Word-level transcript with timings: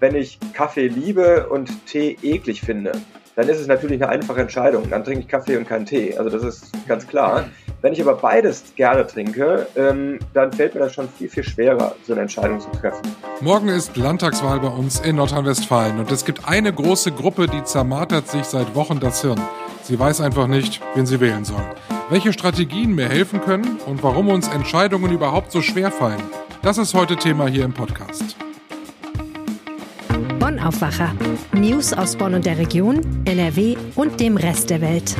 wenn 0.00 0.14
ich 0.14 0.38
Kaffee 0.54 0.88
liebe 0.88 1.46
und 1.48 1.86
Tee 1.86 2.16
eklig 2.22 2.62
finde, 2.62 2.92
dann 3.36 3.48
ist 3.48 3.60
es 3.60 3.66
natürlich 3.66 4.02
eine 4.02 4.10
einfache 4.10 4.40
Entscheidung. 4.40 4.88
Dann 4.90 5.04
trinke 5.04 5.20
ich 5.20 5.28
Kaffee 5.28 5.56
und 5.56 5.68
keinen 5.68 5.86
Tee. 5.86 6.16
Also 6.16 6.30
das 6.30 6.42
ist 6.42 6.72
ganz 6.88 7.06
klar. 7.06 7.48
Wenn 7.82 7.92
ich 7.92 8.02
aber 8.02 8.14
beides 8.14 8.64
gerne 8.76 9.06
trinke, 9.06 9.66
ähm, 9.76 10.18
dann 10.34 10.52
fällt 10.52 10.74
mir 10.74 10.80
das 10.80 10.92
schon 10.92 11.08
viel, 11.08 11.28
viel 11.30 11.44
schwerer, 11.44 11.94
so 12.06 12.12
eine 12.12 12.22
Entscheidung 12.22 12.60
zu 12.60 12.70
treffen. 12.72 13.02
Morgen 13.40 13.68
ist 13.68 13.96
Landtagswahl 13.96 14.60
bei 14.60 14.68
uns 14.68 15.00
in 15.00 15.16
Nordrhein-Westfalen 15.16 15.98
und 15.98 16.10
es 16.10 16.26
gibt 16.26 16.46
eine 16.46 16.72
große 16.72 17.12
Gruppe, 17.12 17.46
die 17.46 17.64
zermartert 17.64 18.28
sich 18.28 18.44
seit 18.44 18.74
Wochen 18.74 19.00
das 19.00 19.22
Hirn. 19.22 19.40
Sie 19.82 19.98
weiß 19.98 20.20
einfach 20.20 20.46
nicht, 20.46 20.82
wen 20.94 21.06
sie 21.06 21.20
wählen 21.20 21.44
soll. 21.44 21.64
Welche 22.10 22.34
Strategien 22.34 22.94
mir 22.94 23.08
helfen 23.08 23.40
können 23.40 23.78
und 23.86 24.02
warum 24.02 24.28
uns 24.28 24.48
Entscheidungen 24.48 25.12
überhaupt 25.12 25.50
so 25.50 25.62
schwer 25.62 25.90
fallen, 25.90 26.22
das 26.62 26.76
ist 26.76 26.92
heute 26.92 27.16
Thema 27.16 27.46
hier 27.46 27.64
im 27.64 27.72
Podcast. 27.72 28.36
Bonn 30.60 30.68
Aufwacher. 30.68 31.14
News 31.54 31.92
aus 31.92 32.16
Bonn 32.16 32.34
und 32.34 32.44
der 32.44 32.58
Region, 32.58 33.00
NRW 33.24 33.76
und 33.96 34.20
dem 34.20 34.36
Rest 34.36 34.70
der 34.70 34.80
Welt. 34.80 35.16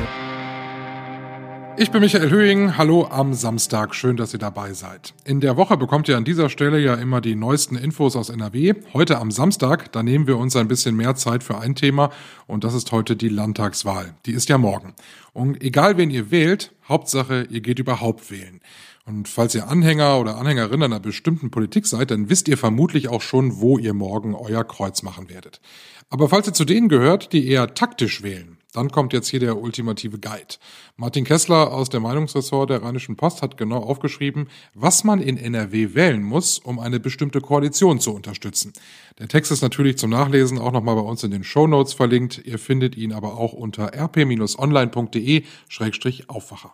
Ich 1.76 1.90
bin 1.90 2.02
Michael 2.02 2.28
Höhing. 2.28 2.76
Hallo 2.76 3.06
am 3.10 3.32
Samstag. 3.32 3.94
Schön, 3.94 4.18
dass 4.18 4.34
ihr 4.34 4.38
dabei 4.38 4.74
seid. 4.74 5.14
In 5.24 5.40
der 5.40 5.56
Woche 5.56 5.78
bekommt 5.78 6.08
ihr 6.08 6.18
an 6.18 6.24
dieser 6.24 6.50
Stelle 6.50 6.78
ja 6.78 6.94
immer 6.94 7.22
die 7.22 7.36
neuesten 7.36 7.76
Infos 7.76 8.16
aus 8.16 8.28
NRW. 8.28 8.74
Heute 8.92 9.18
am 9.18 9.30
Samstag, 9.30 9.90
da 9.92 10.02
nehmen 10.02 10.26
wir 10.26 10.36
uns 10.36 10.56
ein 10.56 10.68
bisschen 10.68 10.94
mehr 10.94 11.14
Zeit 11.14 11.42
für 11.42 11.58
ein 11.58 11.74
Thema 11.74 12.10
und 12.46 12.64
das 12.64 12.74
ist 12.74 12.92
heute 12.92 13.16
die 13.16 13.30
Landtagswahl. 13.30 14.14
Die 14.26 14.32
ist 14.32 14.50
ja 14.50 14.58
morgen. 14.58 14.94
Und 15.32 15.62
egal 15.62 15.96
wen 15.96 16.10
ihr 16.10 16.30
wählt, 16.30 16.72
Hauptsache, 16.86 17.46
ihr 17.48 17.62
geht 17.62 17.78
überhaupt 17.78 18.30
wählen. 18.30 18.60
Und 19.06 19.28
falls 19.28 19.54
ihr 19.54 19.68
Anhänger 19.68 20.20
oder 20.20 20.36
Anhängerin 20.36 20.82
einer 20.82 21.00
bestimmten 21.00 21.50
Politik 21.50 21.86
seid, 21.86 22.10
dann 22.10 22.28
wisst 22.28 22.48
ihr 22.48 22.58
vermutlich 22.58 23.08
auch 23.08 23.22
schon, 23.22 23.60
wo 23.60 23.78
ihr 23.78 23.94
morgen 23.94 24.34
euer 24.34 24.64
Kreuz 24.64 25.02
machen 25.02 25.28
werdet. 25.28 25.60
Aber 26.10 26.28
falls 26.28 26.48
ihr 26.48 26.52
zu 26.52 26.64
denen 26.64 26.88
gehört, 26.88 27.32
die 27.32 27.48
eher 27.48 27.74
taktisch 27.74 28.22
wählen, 28.22 28.58
dann 28.72 28.90
kommt 28.90 29.12
jetzt 29.12 29.28
hier 29.28 29.40
der 29.40 29.58
ultimative 29.58 30.18
Guide. 30.18 30.56
Martin 30.96 31.24
Kessler 31.24 31.72
aus 31.72 31.88
der 31.88 32.00
Meinungsressort 32.00 32.70
der 32.70 32.82
Rheinischen 32.82 33.16
Post 33.16 33.42
hat 33.42 33.56
genau 33.56 33.78
aufgeschrieben, 33.78 34.48
was 34.74 35.02
man 35.02 35.20
in 35.20 35.36
NRW 35.36 35.94
wählen 35.94 36.22
muss, 36.22 36.58
um 36.58 36.78
eine 36.78 37.00
bestimmte 37.00 37.40
Koalition 37.40 37.98
zu 38.00 38.14
unterstützen. 38.14 38.72
Der 39.18 39.28
Text 39.28 39.50
ist 39.50 39.62
natürlich 39.62 39.96
zum 39.98 40.10
Nachlesen 40.10 40.58
auch 40.58 40.72
nochmal 40.72 40.96
bei 40.96 41.02
uns 41.02 41.24
in 41.24 41.30
den 41.30 41.42
Show 41.42 41.66
Notes 41.66 41.94
verlinkt. 41.94 42.42
Ihr 42.44 42.58
findet 42.58 42.96
ihn 42.96 43.12
aber 43.12 43.38
auch 43.38 43.52
unter 43.52 43.94
rp-online.de-aufwacher. 43.94 46.72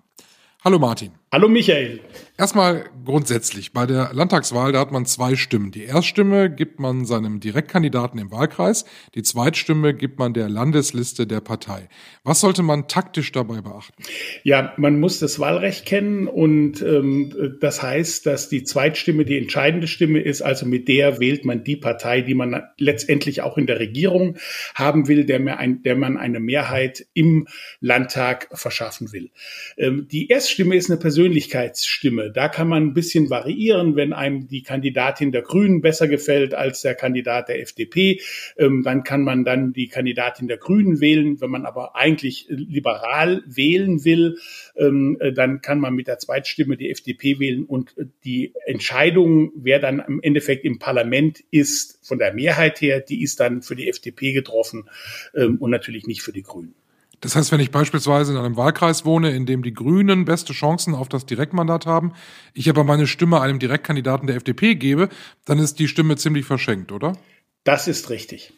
Hallo 0.67 0.81
Martin. 0.81 1.13
Hallo 1.33 1.49
Michael. 1.49 2.01
Erstmal 2.39 2.85
grundsätzlich, 3.05 3.73
bei 3.73 3.87
der 3.87 4.11
Landtagswahl, 4.13 4.73
da 4.73 4.81
hat 4.81 4.93
man 4.93 5.07
zwei 5.07 5.37
Stimmen. 5.37 5.71
Die 5.71 5.85
Erststimme 5.85 6.51
gibt 6.51 6.81
man 6.81 7.05
seinem 7.05 7.41
Direktkandidaten 7.41 8.21
im 8.21 8.31
Wahlkreis, 8.31 8.85
die 9.15 9.23
Zweitstimme 9.23 9.95
gibt 9.95 10.19
man 10.19 10.35
der 10.35 10.49
Landesliste 10.49 11.27
der 11.27 11.41
Partei. 11.41 11.89
Was 12.25 12.41
sollte 12.41 12.63
man 12.63 12.89
taktisch 12.89 13.33
dabei 13.33 13.61
beachten? 13.61 14.03
Ja, 14.45 14.73
man 14.77 15.01
muss 15.01 15.19
das 15.19 15.39
Wahlrecht 15.39 15.87
kennen 15.87 16.27
und 16.27 16.83
ähm, 16.83 17.57
das 17.61 17.83
heißt, 17.83 18.27
dass 18.27 18.49
die 18.49 18.65
Zweitstimme 18.65 19.25
die 19.25 19.39
entscheidende 19.39 19.89
Stimme 19.89 20.21
ist, 20.21 20.43
also 20.43 20.67
mit 20.67 20.89
der 20.89 21.21
wählt 21.21 21.45
man 21.45 21.65
die 21.65 21.77
Partei, 21.77 22.21
die 22.21 22.35
man 22.35 22.63
letztendlich 22.79 23.43
auch 23.43 23.57
in 23.57 23.67
der 23.67 23.79
Regierung 23.79 24.37
haben 24.75 25.09
will, 25.09 25.25
der, 25.25 25.41
mehr 25.41 25.59
ein, 25.59 25.83
der 25.83 25.97
man 25.97 26.17
eine 26.17 26.41
Mehrheit 26.41 27.07
im 27.15 27.49
Landtag 27.81 28.49
verschaffen 28.53 29.13
will. 29.13 29.31
Ähm, 29.77 30.07
die 30.11 30.29
Erststimme 30.29 30.56
ist 30.59 30.91
eine 30.91 30.99
Persönlichkeitsstimme. 30.99 32.31
Da 32.31 32.49
kann 32.49 32.69
man 32.69 32.83
ein 32.83 32.95
bisschen 32.95 33.31
variieren, 33.31 33.97
wenn 33.97 34.13
einem 34.13 34.49
die 34.49 34.63
Kandidatin 34.63 35.33
der 35.33 35.43
Grünen 35.43 35.81
besser 35.81 36.09
gefällt 36.09 36.55
als 36.55 36.83
der 36.83 36.95
Kandidat 36.95 37.49
der 37.49 37.61
FDP, 37.61 38.21
ähm, 38.57 38.83
dann 38.83 39.03
kann 39.03 39.23
man 39.23 39.45
dann 39.45 39.73
die 39.73 39.89
Kandidatin 39.89 40.49
der 40.49 40.57
Grünen 40.57 41.01
wählen. 41.01 41.41
Wenn 41.41 41.51
man 41.51 41.67
aber 41.67 41.97
eigentlich 41.97 42.47
liberal 42.49 43.43
wählen 43.47 44.05
will, 44.05 44.39
ähm, 44.77 45.17
äh, 45.21 45.33
dann 45.33 45.61
kann 45.61 45.79
man 45.79 45.95
mit 45.95 46.07
der 46.07 46.19
Zweitstimme 46.19 46.77
die 46.77 46.91
FDP 46.91 47.39
wählen 47.39 47.65
und 47.65 47.95
die 48.25 48.53
Entscheidung, 48.65 49.53
wer 49.57 49.79
dann 49.79 50.01
im 50.01 50.21
Endeffekt 50.23 50.65
im 50.65 50.79
Parlament 50.79 51.45
ist, 51.51 51.99
von 52.03 52.19
der 52.19 52.33
Mehrheit 52.33 52.81
her, 52.81 53.01
die 53.01 53.23
ist 53.23 53.41
dann 53.41 53.63
für 53.63 53.77
die 53.77 53.89
FDP 53.89 54.33
getroffen 54.33 54.89
ähm, 55.35 55.59
und 55.59 55.71
natürlich 55.71 56.07
nicht 56.07 56.23
für 56.23 56.33
die 56.33 56.43
Grünen. 56.43 56.75
Das 57.21 57.35
heißt, 57.35 57.51
wenn 57.51 57.61
ich 57.61 57.71
beispielsweise 57.71 58.33
in 58.33 58.39
einem 58.39 58.57
Wahlkreis 58.57 59.05
wohne, 59.05 59.31
in 59.31 59.47
dem 59.47 59.63
die 59.63 59.73
Grünen 59.73 60.25
beste 60.25 60.53
Chancen 60.53 60.95
auf 60.95 61.09
das 61.09 61.27
Direktmandat 61.27 61.87
haben, 61.87 62.13
ich 62.53 62.69
aber 62.69 62.85
meine 62.85 63.07
Stimme 63.07 63.41
einem 63.41 63.59
Direktkandidaten 63.59 64.27
der 64.27 64.37
FDP 64.37 64.75
gebe, 64.75 65.09
dann 65.45 65.59
ist 65.59 65.79
die 65.79 65.89
Stimme 65.89 66.17
ziemlich 66.17 66.45
verschenkt, 66.45 66.93
oder? 66.93 67.17
Das 67.65 67.89
ist 67.89 68.11
richtig. 68.11 68.53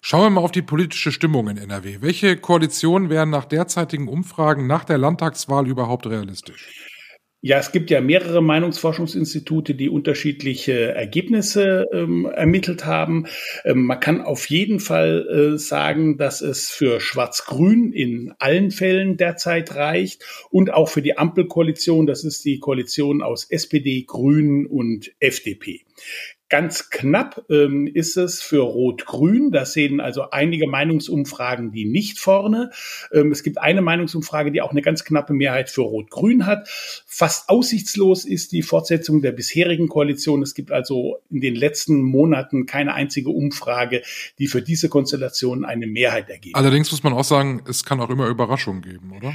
Schauen 0.00 0.22
wir 0.22 0.30
mal 0.30 0.40
auf 0.40 0.52
die 0.52 0.62
politische 0.62 1.12
Stimmung 1.12 1.48
in 1.48 1.56
NRW. 1.56 1.98
Welche 2.00 2.36
Koalitionen 2.36 3.10
wären 3.10 3.30
nach 3.30 3.44
derzeitigen 3.44 4.08
Umfragen 4.08 4.66
nach 4.66 4.84
der 4.84 4.98
Landtagswahl 4.98 5.66
überhaupt 5.66 6.06
realistisch? 6.06 6.93
Ja, 7.46 7.58
es 7.58 7.72
gibt 7.72 7.90
ja 7.90 8.00
mehrere 8.00 8.42
Meinungsforschungsinstitute, 8.42 9.74
die 9.74 9.90
unterschiedliche 9.90 10.94
Ergebnisse 10.94 11.86
ähm, 11.92 12.24
ermittelt 12.24 12.86
haben. 12.86 13.26
Ähm, 13.66 13.84
man 13.84 14.00
kann 14.00 14.22
auf 14.22 14.48
jeden 14.48 14.80
Fall 14.80 15.28
äh, 15.28 15.58
sagen, 15.58 16.16
dass 16.16 16.40
es 16.40 16.70
für 16.70 17.00
Schwarz-Grün 17.00 17.92
in 17.92 18.32
allen 18.38 18.70
Fällen 18.70 19.18
derzeit 19.18 19.74
reicht 19.74 20.24
und 20.50 20.72
auch 20.72 20.88
für 20.88 21.02
die 21.02 21.18
Ampelkoalition, 21.18 22.06
das 22.06 22.24
ist 22.24 22.46
die 22.46 22.60
Koalition 22.60 23.20
aus 23.20 23.44
SPD, 23.50 24.04
Grünen 24.06 24.64
und 24.64 25.12
FDP. 25.20 25.82
Ganz 26.54 26.88
knapp 26.88 27.44
ähm, 27.50 27.88
ist 27.88 28.16
es 28.16 28.40
für 28.40 28.60
Rot-Grün. 28.60 29.50
Das 29.50 29.72
sehen 29.72 29.98
also 29.98 30.30
einige 30.30 30.68
Meinungsumfragen, 30.68 31.72
die 31.72 31.84
nicht 31.84 32.20
vorne. 32.20 32.70
Ähm, 33.12 33.32
es 33.32 33.42
gibt 33.42 33.58
eine 33.58 33.82
Meinungsumfrage, 33.82 34.52
die 34.52 34.62
auch 34.62 34.70
eine 34.70 34.80
ganz 34.80 35.04
knappe 35.04 35.32
Mehrheit 35.32 35.68
für 35.68 35.80
Rot-Grün 35.80 36.46
hat. 36.46 36.68
Fast 36.68 37.48
aussichtslos 37.48 38.24
ist 38.24 38.52
die 38.52 38.62
Fortsetzung 38.62 39.20
der 39.20 39.32
bisherigen 39.32 39.88
Koalition. 39.88 40.42
Es 40.42 40.54
gibt 40.54 40.70
also 40.70 41.18
in 41.28 41.40
den 41.40 41.56
letzten 41.56 42.02
Monaten 42.02 42.66
keine 42.66 42.94
einzige 42.94 43.30
Umfrage, 43.30 44.02
die 44.38 44.46
für 44.46 44.62
diese 44.62 44.88
Konstellation 44.88 45.64
eine 45.64 45.88
Mehrheit 45.88 46.30
ergibt. 46.30 46.54
Allerdings 46.54 46.92
muss 46.92 47.02
man 47.02 47.14
auch 47.14 47.24
sagen, 47.24 47.64
es 47.68 47.84
kann 47.84 48.00
auch 48.00 48.10
immer 48.10 48.28
Überraschungen 48.28 48.82
geben, 48.82 49.12
oder? 49.16 49.34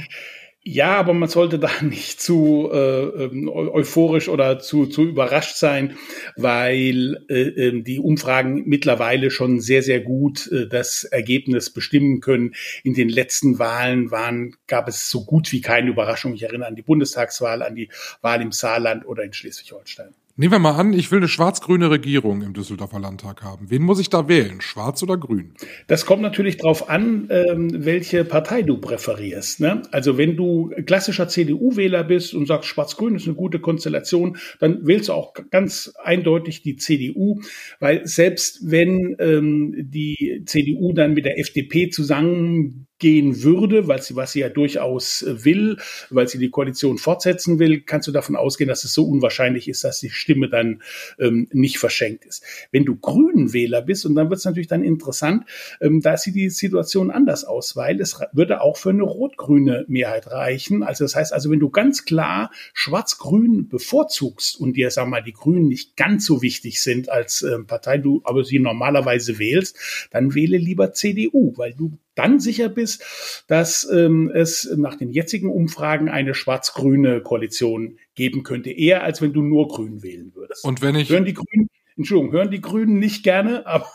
Ja, 0.62 0.96
aber 0.96 1.14
man 1.14 1.30
sollte 1.30 1.58
da 1.58 1.70
nicht 1.80 2.20
zu 2.20 2.68
äh, 2.70 3.24
ähm, 3.24 3.48
euphorisch 3.48 4.28
oder 4.28 4.58
zu, 4.58 4.86
zu 4.86 5.04
überrascht 5.04 5.56
sein, 5.56 5.96
weil 6.36 7.24
äh, 7.30 7.68
ähm, 7.68 7.82
die 7.82 7.98
Umfragen 7.98 8.64
mittlerweile 8.66 9.30
schon 9.30 9.60
sehr, 9.60 9.82
sehr 9.82 10.00
gut 10.00 10.52
äh, 10.52 10.68
das 10.68 11.04
Ergebnis 11.04 11.70
bestimmen 11.70 12.20
können. 12.20 12.54
In 12.84 12.92
den 12.92 13.08
letzten 13.08 13.58
Wahlen 13.58 14.10
waren, 14.10 14.54
gab 14.66 14.86
es 14.86 15.08
so 15.08 15.24
gut 15.24 15.50
wie 15.50 15.62
keine 15.62 15.88
Überraschung. 15.88 16.34
Ich 16.34 16.42
erinnere 16.42 16.68
an 16.68 16.76
die 16.76 16.82
Bundestagswahl, 16.82 17.62
an 17.62 17.74
die 17.74 17.88
Wahl 18.20 18.42
im 18.42 18.52
Saarland 18.52 19.06
oder 19.06 19.22
in 19.22 19.32
Schleswig-Holstein. 19.32 20.14
Nehmen 20.40 20.52
wir 20.52 20.58
mal 20.58 20.76
an, 20.76 20.94
ich 20.94 21.12
will 21.12 21.18
eine 21.18 21.28
schwarz-grüne 21.28 21.90
Regierung 21.90 22.40
im 22.40 22.54
Düsseldorfer 22.54 22.98
Landtag 22.98 23.42
haben. 23.42 23.66
Wen 23.68 23.82
muss 23.82 24.00
ich 24.00 24.08
da 24.08 24.26
wählen? 24.26 24.62
Schwarz 24.62 25.02
oder 25.02 25.18
grün? 25.18 25.52
Das 25.86 26.06
kommt 26.06 26.22
natürlich 26.22 26.56
darauf 26.56 26.88
an, 26.88 27.28
ähm, 27.28 27.84
welche 27.84 28.24
Partei 28.24 28.62
du 28.62 28.78
präferierst. 28.78 29.60
Ne? 29.60 29.82
Also 29.90 30.16
wenn 30.16 30.38
du 30.38 30.70
klassischer 30.86 31.28
CDU-Wähler 31.28 32.04
bist 32.04 32.32
und 32.32 32.46
sagst, 32.46 32.70
schwarz-grün 32.70 33.16
ist 33.16 33.26
eine 33.26 33.36
gute 33.36 33.58
Konstellation, 33.58 34.38
dann 34.60 34.86
wählst 34.86 35.10
du 35.10 35.12
auch 35.12 35.34
ganz 35.50 35.92
eindeutig 36.02 36.62
die 36.62 36.76
CDU, 36.76 37.42
weil 37.78 38.06
selbst 38.06 38.60
wenn 38.62 39.16
ähm, 39.18 39.74
die 39.76 40.44
CDU 40.46 40.94
dann 40.94 41.12
mit 41.12 41.26
der 41.26 41.38
FDP 41.38 41.90
zusammen 41.90 42.86
gehen 43.00 43.42
würde, 43.42 43.88
weil 43.88 44.00
sie, 44.00 44.14
was 44.14 44.32
sie 44.32 44.40
ja 44.40 44.48
durchaus 44.48 45.22
äh, 45.22 45.44
will, 45.44 45.78
weil 46.10 46.28
sie 46.28 46.38
die 46.38 46.50
Koalition 46.50 46.98
fortsetzen 46.98 47.58
will, 47.58 47.80
kannst 47.80 48.06
du 48.06 48.12
davon 48.12 48.36
ausgehen, 48.36 48.68
dass 48.68 48.84
es 48.84 48.92
so 48.92 49.04
unwahrscheinlich 49.04 49.68
ist, 49.68 49.82
dass 49.82 49.98
die 49.98 50.10
Stimme 50.10 50.48
dann 50.48 50.82
ähm, 51.18 51.48
nicht 51.52 51.78
verschenkt 51.78 52.24
ist. 52.24 52.44
Wenn 52.70 52.84
du 52.84 52.96
Grünenwähler 52.96 53.82
bist, 53.82 54.06
und 54.06 54.14
dann 54.14 54.30
wird 54.30 54.38
es 54.38 54.44
natürlich 54.44 54.68
dann 54.68 54.84
interessant, 54.84 55.44
ähm, 55.80 56.00
da 56.00 56.16
sieht 56.16 56.36
die 56.36 56.50
Situation 56.50 57.10
anders 57.10 57.44
aus, 57.44 57.74
weil 57.74 58.00
es 58.00 58.20
würde 58.32 58.60
auch 58.60 58.76
für 58.76 58.90
eine 58.90 59.02
rot-grüne 59.02 59.84
Mehrheit 59.88 60.28
reichen. 60.28 60.82
Also 60.82 61.04
das 61.04 61.16
heißt 61.16 61.32
also, 61.32 61.50
wenn 61.50 61.60
du 61.60 61.70
ganz 61.70 62.04
klar 62.04 62.50
schwarz-grün 62.74 63.68
bevorzugst 63.68 64.60
und 64.60 64.76
dir, 64.76 64.90
sag 64.90 65.08
mal, 65.08 65.22
die 65.22 65.32
Grünen 65.32 65.68
nicht 65.68 65.96
ganz 65.96 66.26
so 66.26 66.42
wichtig 66.42 66.82
sind 66.82 67.08
als 67.08 67.42
äh, 67.42 67.58
Partei, 67.60 67.98
du 67.98 68.20
aber 68.24 68.44
sie 68.44 68.58
normalerweise 68.58 69.38
wählst, 69.38 70.08
dann 70.10 70.34
wähle 70.34 70.58
lieber 70.58 70.92
CDU, 70.92 71.54
weil 71.56 71.72
du 71.72 71.98
dann 72.14 72.40
sicher 72.40 72.68
bist, 72.68 73.44
dass 73.48 73.88
ähm, 73.90 74.30
es 74.34 74.70
nach 74.76 74.96
den 74.96 75.10
jetzigen 75.10 75.50
Umfragen 75.50 76.08
eine 76.08 76.34
schwarz-grüne 76.34 77.22
Koalition 77.22 77.98
geben 78.14 78.42
könnte, 78.42 78.70
eher 78.70 79.02
als 79.02 79.22
wenn 79.22 79.32
du 79.32 79.42
nur 79.42 79.68
Grün 79.68 80.02
wählen 80.02 80.32
würdest. 80.34 80.64
Und 80.64 80.82
wenn 80.82 80.94
ich 80.94 81.08
hören 81.10 81.24
die 81.24 81.34
Grünen, 81.34 81.68
Entschuldigung, 81.96 82.32
hören 82.32 82.50
die 82.50 82.60
Grünen 82.60 82.98
nicht 82.98 83.22
gerne, 83.22 83.66
aber 83.66 83.88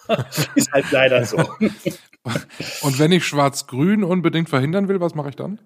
ist 0.56 0.72
halt 0.72 0.92
leider 0.92 1.26
so. 1.26 1.38
Und 2.82 2.98
wenn 2.98 3.12
ich 3.12 3.24
schwarz-grün 3.24 4.04
unbedingt 4.04 4.50
verhindern 4.50 4.88
will, 4.88 5.00
was 5.00 5.14
mache 5.14 5.30
ich 5.30 5.36
dann? 5.36 5.60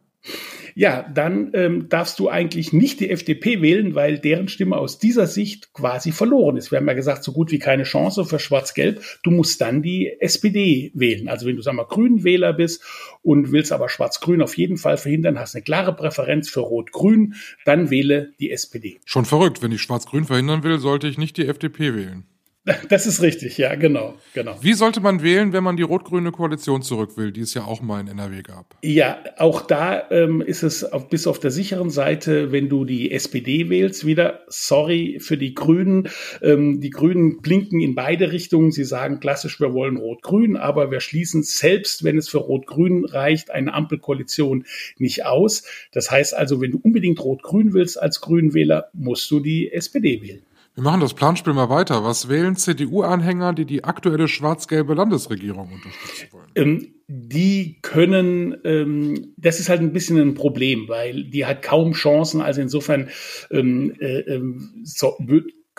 Ja, 0.75 1.07
dann 1.13 1.51
ähm, 1.53 1.89
darfst 1.89 2.19
du 2.19 2.29
eigentlich 2.29 2.73
nicht 2.73 2.99
die 2.99 3.09
FDP 3.09 3.61
wählen, 3.61 3.95
weil 3.95 4.19
deren 4.19 4.47
Stimme 4.47 4.77
aus 4.77 4.99
dieser 4.99 5.27
Sicht 5.27 5.73
quasi 5.73 6.11
verloren 6.11 6.57
ist. 6.57 6.71
Wir 6.71 6.79
haben 6.79 6.87
ja 6.87 6.93
gesagt, 6.93 7.23
so 7.23 7.31
gut 7.31 7.51
wie 7.51 7.59
keine 7.59 7.83
Chance 7.83 8.25
für 8.25 8.39
Schwarz-Gelb. 8.39 9.01
Du 9.23 9.31
musst 9.31 9.61
dann 9.61 9.81
die 9.81 10.11
SPD 10.19 10.91
wählen. 10.93 11.27
Also 11.27 11.45
wenn 11.45 11.55
du, 11.55 11.61
sag 11.61 11.73
mal, 11.73 11.85
Grünwähler 11.85 12.53
bist 12.53 12.83
und 13.21 13.51
willst 13.51 13.71
aber 13.71 13.89
Schwarz-Grün 13.89 14.41
auf 14.41 14.57
jeden 14.57 14.77
Fall 14.77 14.97
verhindern, 14.97 15.39
hast 15.39 15.55
eine 15.55 15.63
klare 15.63 15.95
Präferenz 15.95 16.49
für 16.49 16.61
Rot-Grün, 16.61 17.35
dann 17.65 17.89
wähle 17.89 18.31
die 18.39 18.51
SPD. 18.51 18.99
Schon 19.05 19.25
verrückt. 19.25 19.61
Wenn 19.61 19.71
ich 19.71 19.81
Schwarz-Grün 19.81 20.25
verhindern 20.25 20.63
will, 20.63 20.79
sollte 20.79 21.07
ich 21.07 21.17
nicht 21.17 21.37
die 21.37 21.47
FDP 21.47 21.95
wählen. 21.95 22.25
Das 22.89 23.05
ist 23.05 23.21
richtig, 23.21 23.57
ja, 23.57 23.75
genau, 23.75 24.15
genau. 24.33 24.55
Wie 24.61 24.73
sollte 24.73 24.99
man 24.99 25.23
wählen, 25.23 25.53
wenn 25.53 25.63
man 25.63 25.77
die 25.77 25.83
rot-grüne 25.83 26.31
Koalition 26.31 26.81
zurück 26.81 27.17
will, 27.17 27.31
die 27.31 27.41
es 27.41 27.53
ja 27.53 27.63
auch 27.63 27.81
mal 27.81 27.99
in 27.99 28.07
NRW 28.07 28.41
gab? 28.41 28.77
Ja, 28.83 29.19
auch 29.37 29.61
da 29.61 30.09
ähm, 30.11 30.41
ist 30.41 30.63
es 30.63 30.83
auf, 30.83 31.09
bis 31.09 31.27
auf 31.27 31.39
der 31.39 31.51
sicheren 31.51 31.89
Seite, 31.89 32.51
wenn 32.51 32.69
du 32.69 32.85
die 32.85 33.11
SPD 33.11 33.69
wählst, 33.69 34.05
wieder 34.05 34.41
sorry 34.47 35.19
für 35.19 35.37
die 35.37 35.53
Grünen. 35.53 36.09
Ähm, 36.41 36.81
die 36.81 36.89
Grünen 36.89 37.41
blinken 37.41 37.81
in 37.81 37.95
beide 37.95 38.31
Richtungen. 38.31 38.71
Sie 38.71 38.83
sagen 38.83 39.19
klassisch, 39.19 39.59
wir 39.59 39.73
wollen 39.73 39.97
rot-grün, 39.97 40.57
aber 40.57 40.91
wir 40.91 40.99
schließen 40.99 41.43
selbst, 41.43 42.03
wenn 42.03 42.17
es 42.17 42.29
für 42.29 42.39
rot-grün 42.39 43.05
reicht, 43.05 43.51
eine 43.51 43.73
Ampelkoalition 43.73 44.65
nicht 44.97 45.25
aus. 45.25 45.63
Das 45.91 46.11
heißt 46.11 46.33
also, 46.33 46.61
wenn 46.61 46.71
du 46.71 46.79
unbedingt 46.81 47.19
rot-grün 47.19 47.73
willst 47.73 48.01
als 48.01 48.21
Grünwähler, 48.21 48.89
musst 48.93 49.29
du 49.31 49.39
die 49.39 49.71
SPD 49.71 50.21
wählen. 50.21 50.41
Wir 50.79 50.83
machen 50.83 51.01
das 51.01 51.13
Planspiel 51.13 51.51
mal 51.51 51.69
weiter. 51.69 52.05
Was 52.05 52.29
wählen 52.29 52.55
CDU-Anhänger, 52.55 53.51
die 53.51 53.65
die 53.65 53.83
aktuelle 53.83 54.29
schwarz-gelbe 54.29 54.93
Landesregierung 54.93 55.73
unterstützen 55.73 56.27
wollen? 56.31 56.47
Ähm, 56.55 56.93
die 57.09 57.79
können, 57.81 58.55
ähm, 58.63 59.33
das 59.35 59.59
ist 59.59 59.67
halt 59.67 59.81
ein 59.81 59.91
bisschen 59.91 60.17
ein 60.17 60.35
Problem, 60.35 60.87
weil 60.87 61.25
die 61.25 61.45
hat 61.45 61.63
kaum 61.63 61.91
Chancen. 61.91 62.39
Also 62.39 62.61
insofern 62.61 63.09
ähm, 63.51 63.93
äh, 63.99 64.19
ähm, 64.19 64.69
so, 64.85 65.17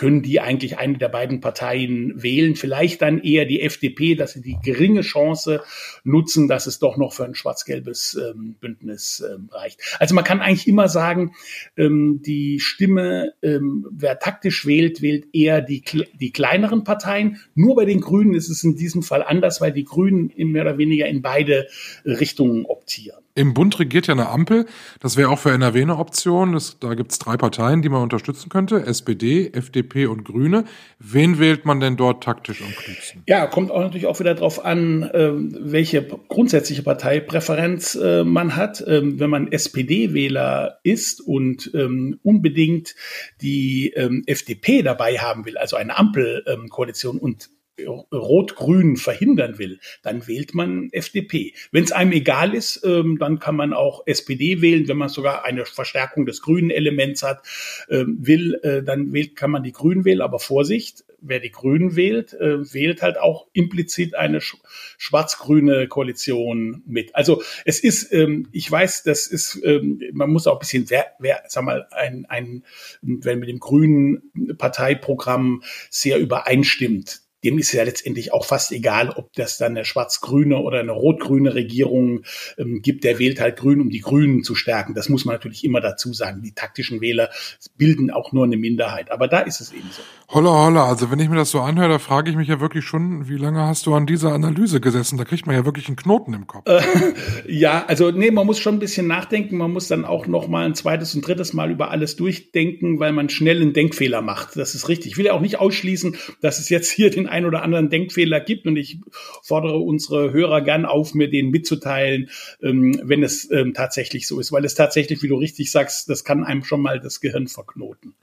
können 0.01 0.23
die 0.23 0.41
eigentlich 0.41 0.79
eine 0.79 0.97
der 0.97 1.11
beiden 1.11 1.43
Parteien 1.43 2.23
wählen. 2.23 2.57
Vielleicht 2.57 3.03
dann 3.03 3.19
eher 3.19 3.45
die 3.45 3.61
FDP, 3.61 4.15
dass 4.15 4.33
sie 4.33 4.41
die 4.41 4.57
geringe 4.63 5.03
Chance 5.03 5.63
nutzen, 6.05 6.49
dass 6.49 6.67
es 6.67 6.79
doch 6.79 6.97
noch 6.97 7.13
für 7.13 7.27
ein 7.27 7.35
schwarz-gelbes 7.35 8.19
ähm, 8.19 8.55
Bündnis 8.59 9.23
ähm, 9.31 9.51
reicht. 9.53 9.79
Also 9.99 10.15
man 10.15 10.25
kann 10.25 10.41
eigentlich 10.41 10.67
immer 10.67 10.89
sagen, 10.89 11.35
ähm, 11.77 12.23
die 12.25 12.61
Stimme, 12.61 13.35
ähm, 13.43 13.87
wer 13.91 14.19
taktisch 14.19 14.65
wählt, 14.65 15.03
wählt 15.03 15.27
eher 15.35 15.61
die, 15.61 15.85
die 16.19 16.33
kleineren 16.33 16.83
Parteien. 16.83 17.37
Nur 17.55 17.77
bei 17.77 17.85
den 17.85 18.01
Grünen 18.01 18.33
ist 18.33 18.49
es 18.49 18.65
in 18.65 18.77
diesem 18.77 19.03
Fall 19.03 19.23
anders, 19.23 19.61
weil 19.61 19.73
die 19.73 19.85
Grünen 19.85 20.33
mehr 20.35 20.63
oder 20.63 20.79
weniger 20.79 21.09
in 21.09 21.21
beide 21.21 21.69
Richtungen 22.07 22.65
optieren. 22.65 23.21
Im 23.35 23.55
Bund 23.55 23.79
regiert 23.79 24.09
ja 24.09 24.15
eine 24.15 24.29
Ampel. 24.29 24.67
Das 24.99 25.17
wäre 25.17 25.31
auch 25.31 25.39
für 25.39 25.53
NRW 25.53 25.83
eine 25.83 25.99
Option. 25.99 26.53
Das, 26.53 26.79
da 26.81 26.95
gibt 26.95 27.13
es 27.13 27.19
drei 27.19 27.37
Parteien, 27.37 27.81
die 27.81 27.89
man 27.89 28.03
unterstützen 28.03 28.49
könnte. 28.49 28.85
SPD, 28.87 29.51
FDP 29.53 30.07
und 30.07 30.25
Grüne. 30.25 30.65
Wen 30.99 31.39
wählt 31.39 31.65
man 31.65 31.79
denn 31.79 31.97
dort 31.97 32.25
taktisch 32.25 32.61
am 32.61 32.73
klügsten? 32.73 33.23
Ja, 33.29 33.47
kommt 33.47 33.71
auch 33.71 33.81
natürlich 33.81 34.07
auch 34.07 34.19
wieder 34.19 34.35
darauf 34.35 34.65
an, 34.65 35.05
äh, 35.05 35.31
welche 35.33 36.03
grundsätzliche 36.29 36.83
Parteipräferenz 36.83 37.95
äh, 37.95 38.25
man 38.25 38.57
hat. 38.57 38.83
Ähm, 38.87 39.21
wenn 39.21 39.31
man 39.31 39.53
SPD-Wähler 39.53 40.81
ist 40.83 41.21
und 41.21 41.71
ähm, 41.73 42.19
unbedingt 42.25 42.97
die 43.41 43.93
ähm, 43.95 44.25
FDP 44.27 44.83
dabei 44.83 45.19
haben 45.19 45.45
will, 45.45 45.57
also 45.57 45.77
eine 45.77 45.97
Ampelkoalition 45.97 47.19
und 47.19 47.51
Rot-Grün 47.87 48.97
verhindern 48.97 49.59
will, 49.59 49.81
dann 50.03 50.27
wählt 50.27 50.55
man 50.55 50.89
FDP. 50.93 51.55
Wenn 51.73 51.85
es 51.85 51.93
einem 51.93 52.13
egal 52.13 52.55
ist, 52.55 52.83
ähm, 52.85 53.19
dann 53.19 53.39
kann 53.39 53.57
man 53.57 53.73
auch 53.73 54.03
SPD 54.07 54.61
wählen. 54.61 54.89
Wenn 54.89 54.97
man 54.97 55.09
sogar 55.09 55.45
eine 55.45 55.65
Verstärkung 55.65 56.27
des 56.27 56.43
grünen 56.43 56.71
Elements 56.71 57.23
hat, 57.23 57.43
ähm, 57.89 58.19
will, 58.21 58.55
äh, 58.63 58.83
dann 58.83 59.13
wählt, 59.13 59.37
kann 59.37 59.51
man 59.51 59.63
die 59.63 59.73
Grünen 59.73 60.05
wählen. 60.05 60.21
Aber 60.21 60.39
Vorsicht, 60.39 61.05
wer 61.21 61.41
die 61.41 61.51
Grünen 61.51 61.97
wählt, 61.97 62.35
äh, 62.35 62.73
wählt 62.73 63.03
halt 63.03 63.19
auch 63.19 63.47
implizit 63.53 64.15
eine 64.15 64.41
sch 64.41 64.57
schwarz-grüne 64.99 65.89
Koalition 65.89 66.83
mit. 66.87 67.15
Also 67.15 67.43
es 67.65 67.81
ist, 67.81 68.13
ähm, 68.13 68.49
ich 68.53 68.71
weiß, 68.71 69.03
das 69.03 69.27
ist, 69.27 69.61
ähm, 69.65 70.01
man 70.13 70.31
muss 70.31 70.47
auch 70.47 70.57
ein 70.57 70.59
bisschen, 70.59 70.91
wer, 70.91 71.07
wer 71.19 71.43
sag 71.49 71.65
mal, 71.65 71.87
ein, 71.91 72.27
ein, 72.29 72.65
wenn 73.03 73.39
mit 73.39 73.49
dem 73.49 73.61
grünen 73.61 74.31
Parteiprogramm 74.59 75.63
sehr 75.89 76.19
übereinstimmt, 76.19 77.20
dem 77.45 77.59
ist 77.59 77.73
ja 77.73 77.83
letztendlich 77.85 78.33
auch 78.33 78.45
fast 78.45 78.73
egal, 78.73 79.11
ob 79.11 79.33
das 79.35 79.59
dann 79.59 79.77
eine 79.77 79.85
schwarz-grüne 79.85 80.59
oder 80.59 80.81
eine 80.81 80.93
rot-grüne 80.93 81.55
Regierung 81.55 82.23
ähm, 82.59 82.83
gibt. 82.83 83.05
Der 83.05 83.19
wählt 83.19 83.41
halt 83.41 83.57
grün, 83.57 83.81
um 83.81 83.91
die 83.91 84.01
Grünen 84.01 84.43
zu 84.43 84.55
stärken. 84.55 84.95
Das 84.95 85.09
muss 85.09 85.25
man 85.25 85.35
natürlich 85.35 85.65
immer 85.65 85.81
dazu 85.81 86.13
sagen. 86.13 86.43
Die 86.43 86.53
taktischen 86.53 87.01
Wähler 87.01 87.31
bilden 87.77 88.11
auch 88.11 88.33
nur 88.33 88.45
eine 88.45 88.57
Minderheit. 88.57 89.11
Aber 89.11 89.29
da 89.29 89.41
ist 89.41 89.61
es 89.61 89.73
eben 89.73 89.89
so. 89.91 90.03
Holla, 90.29 90.67
holla. 90.67 90.87
Also 90.87 91.11
wenn 91.11 91.19
ich 91.19 91.29
mir 91.29 91.37
das 91.37 91.51
so 91.51 91.61
anhöre, 91.61 91.89
da 91.89 91.99
frage 91.99 92.31
ich 92.31 92.37
mich 92.37 92.49
ja 92.49 92.61
wirklich 92.61 92.85
schon, 92.85 93.29
wie 93.29 93.37
lange 93.37 93.67
hast 93.67 93.87
du 93.87 93.95
an 93.95 94.07
dieser 94.07 94.33
Analyse 94.33 94.81
gesessen? 94.81 95.17
Da 95.17 95.25
kriegt 95.25 95.47
man 95.47 95.57
ja 95.57 95.65
wirklich 95.65 95.89
einen 95.89 95.97
Knoten 95.97 96.35
im 96.35 96.47
Kopf. 96.47 96.69
Äh, 96.69 96.83
ja, 97.49 97.85
also 97.87 98.11
nee, 98.11 98.31
man 98.31 98.47
muss 98.47 98.59
schon 98.59 98.77
ein 98.77 98.81
bisschen 98.81 99.07
nachdenken. 99.07 99.57
Man 99.57 99.73
muss 99.73 99.89
dann 99.89 100.05
auch 100.05 100.27
noch 100.27 100.47
mal 100.47 100.67
ein 100.67 100.75
zweites 100.75 101.15
und 101.15 101.27
drittes 101.27 101.53
Mal 101.53 101.71
über 101.71 101.91
alles 101.91 102.17
durchdenken, 102.17 103.01
weil 103.01 103.13
man 103.13 103.31
schnell 103.31 103.61
einen 103.61 103.73
Denkfehler 103.73 104.21
macht. 104.21 104.57
Das 104.57 104.75
ist 104.75 104.89
richtig. 104.89 105.13
Ich 105.13 105.19
will 105.19 105.27
ja 105.27 105.33
auch 105.33 105.41
nicht 105.41 105.59
ausschließen, 105.59 106.17
dass 106.41 106.59
es 106.59 106.69
jetzt 106.69 106.91
hier 106.91 107.11
den 107.11 107.30
ein 107.31 107.47
oder 107.47 107.63
anderen 107.63 107.91
Denkfehler 107.91 108.41
gibt. 108.41 108.67
Und 108.67 108.77
ich 108.77 108.99
fordere 109.43 109.79
unsere 109.79 110.33
Hörer 110.33 110.61
gern 110.63 110.85
auf, 110.85 111.15
mir 111.15 111.31
den 111.31 111.51
mitzuteilen, 111.51 112.31
ähm, 112.63 113.01
wenn 113.03 113.23
es 113.23 113.51
ähm, 113.51 113.75
tatsächlich 113.75 114.27
so 114.27 114.41
ist. 114.41 114.53
Weil 114.53 114.65
es 114.65 114.75
tatsächlich, 114.75 115.23
wie 115.23 115.29
du 115.29 115.37
richtig 115.37 115.71
sagst, 115.71 116.09
das 116.09 116.25
kann 116.25 116.45
einem 116.45 116.65
schon 116.65 116.83
mal 116.83 117.01
das 117.01 117.21
Gehirn 117.21 117.49
verknoten. 117.49 118.15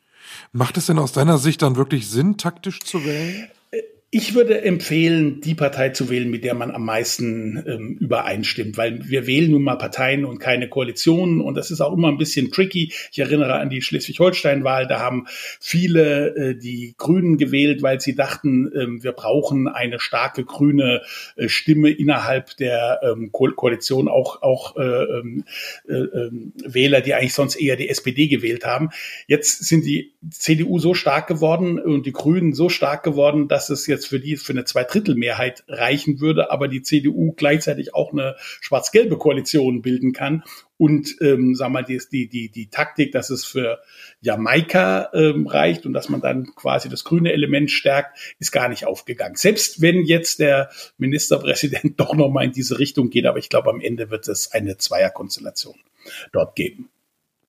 Macht 0.51 0.77
es 0.77 0.87
denn 0.87 0.99
aus 0.99 1.13
deiner 1.13 1.37
Sicht 1.37 1.61
dann 1.61 1.75
wirklich 1.75 2.07
Sinn, 2.09 2.37
taktisch 2.37 2.81
zu 2.81 3.03
wählen? 3.05 3.49
Ich 4.09 4.35
würde 4.35 4.61
empfehlen, 4.61 5.41
die 5.41 5.53
Partei 5.53 5.89
zu 5.89 6.09
wählen, 6.09 6.29
mit 6.29 6.45
der 6.45 6.53
man 6.53 6.71
am 6.71 6.85
meisten 6.85 7.61
ähm, 7.67 7.97
übereinstimmt, 7.99 8.77
weil 8.77 9.01
wir 9.09 9.27
wählen 9.27 9.51
nun 9.51 9.63
mal 9.63 9.75
Parteien 9.75 10.23
und 10.23 10.39
keine 10.39 10.69
Koalitionen 10.69 11.41
und 11.41 11.55
das 11.55 11.71
ist 11.71 11.81
auch 11.81 11.91
immer 11.91 12.07
ein 12.07 12.17
bisschen 12.17 12.49
tricky. 12.49 12.93
Ich 13.11 13.19
erinnere 13.19 13.55
an 13.55 13.69
die 13.69 13.81
Schleswig-Holstein-Wahl, 13.81 14.87
da 14.87 15.01
haben 15.01 15.25
viele 15.59 16.35
äh, 16.37 16.55
die 16.55 16.95
Grünen 16.97 17.35
gewählt, 17.35 17.81
weil 17.81 17.99
sie 17.99 18.15
dachten, 18.15 18.71
ähm, 18.73 19.03
wir 19.03 19.11
brauchen 19.11 19.67
eine 19.67 19.99
starke 19.99 20.45
grüne 20.45 21.01
äh, 21.35 21.49
Stimme 21.49 21.89
innerhalb 21.89 22.55
der 22.55 23.01
ähm, 23.03 23.33
Ko 23.33 23.49
Koalition, 23.53 24.07
auch, 24.07 24.41
auch 24.41 24.77
äh, 24.77 24.83
ähm, 24.83 25.43
äh, 25.85 25.93
ähm, 25.93 26.53
Wähler, 26.65 27.01
die 27.01 27.13
eigentlich 27.13 27.33
sonst 27.33 27.57
eher 27.57 27.75
die 27.75 27.89
SPD 27.89 28.29
gewählt 28.29 28.63
haben. 28.63 28.89
Jetzt 29.27 29.65
sind 29.65 29.83
die 29.85 30.13
CDU 30.31 30.79
so 30.79 30.93
stark 30.93 31.27
geworden 31.27 31.77
und 31.77 32.05
die 32.05 32.13
Grünen 32.13 32.53
so 32.53 32.69
stark 32.69 33.03
geworden, 33.03 33.49
dass 33.49 33.69
es 33.69 33.85
jetzt 33.85 33.96
jetzt 33.97 34.07
für 34.07 34.19
die 34.19 34.37
für 34.37 34.53
eine 34.53 34.65
Zweidrittelmehrheit 34.65 35.63
reichen 35.67 36.19
würde, 36.19 36.51
aber 36.51 36.67
die 36.67 36.81
CDU 36.81 37.33
gleichzeitig 37.33 37.93
auch 37.93 38.11
eine 38.13 38.35
schwarz-gelbe 38.61 39.17
Koalition 39.17 39.81
bilden 39.81 40.13
kann. 40.13 40.43
Und 40.77 41.15
ähm, 41.21 41.55
sag 41.55 41.71
mal, 41.71 41.83
die, 41.83 41.99
die, 42.11 42.29
die, 42.29 42.49
die 42.49 42.69
Taktik, 42.69 43.11
dass 43.11 43.31
es 43.31 43.45
für 43.45 43.79
Jamaika 44.21 45.09
ähm, 45.13 45.47
reicht 45.47 45.87
und 45.87 45.93
dass 45.93 46.07
man 46.07 46.21
dann 46.21 46.53
quasi 46.55 46.87
das 46.87 47.03
grüne 47.03 47.33
Element 47.33 47.71
stärkt, 47.71 48.17
ist 48.39 48.51
gar 48.51 48.69
nicht 48.69 48.85
aufgegangen. 48.85 49.35
Selbst 49.35 49.81
wenn 49.81 50.03
jetzt 50.03 50.39
der 50.39 50.69
Ministerpräsident 50.99 51.97
doch 51.99 52.13
nochmal 52.13 52.45
in 52.45 52.51
diese 52.51 52.77
Richtung 52.77 53.09
geht, 53.09 53.25
aber 53.25 53.39
ich 53.39 53.49
glaube, 53.49 53.71
am 53.71 53.81
Ende 53.81 54.11
wird 54.11 54.27
es 54.27 54.51
eine 54.51 54.77
Zweierkonstellation 54.77 55.75
dort 56.31 56.55
geben. 56.55 56.89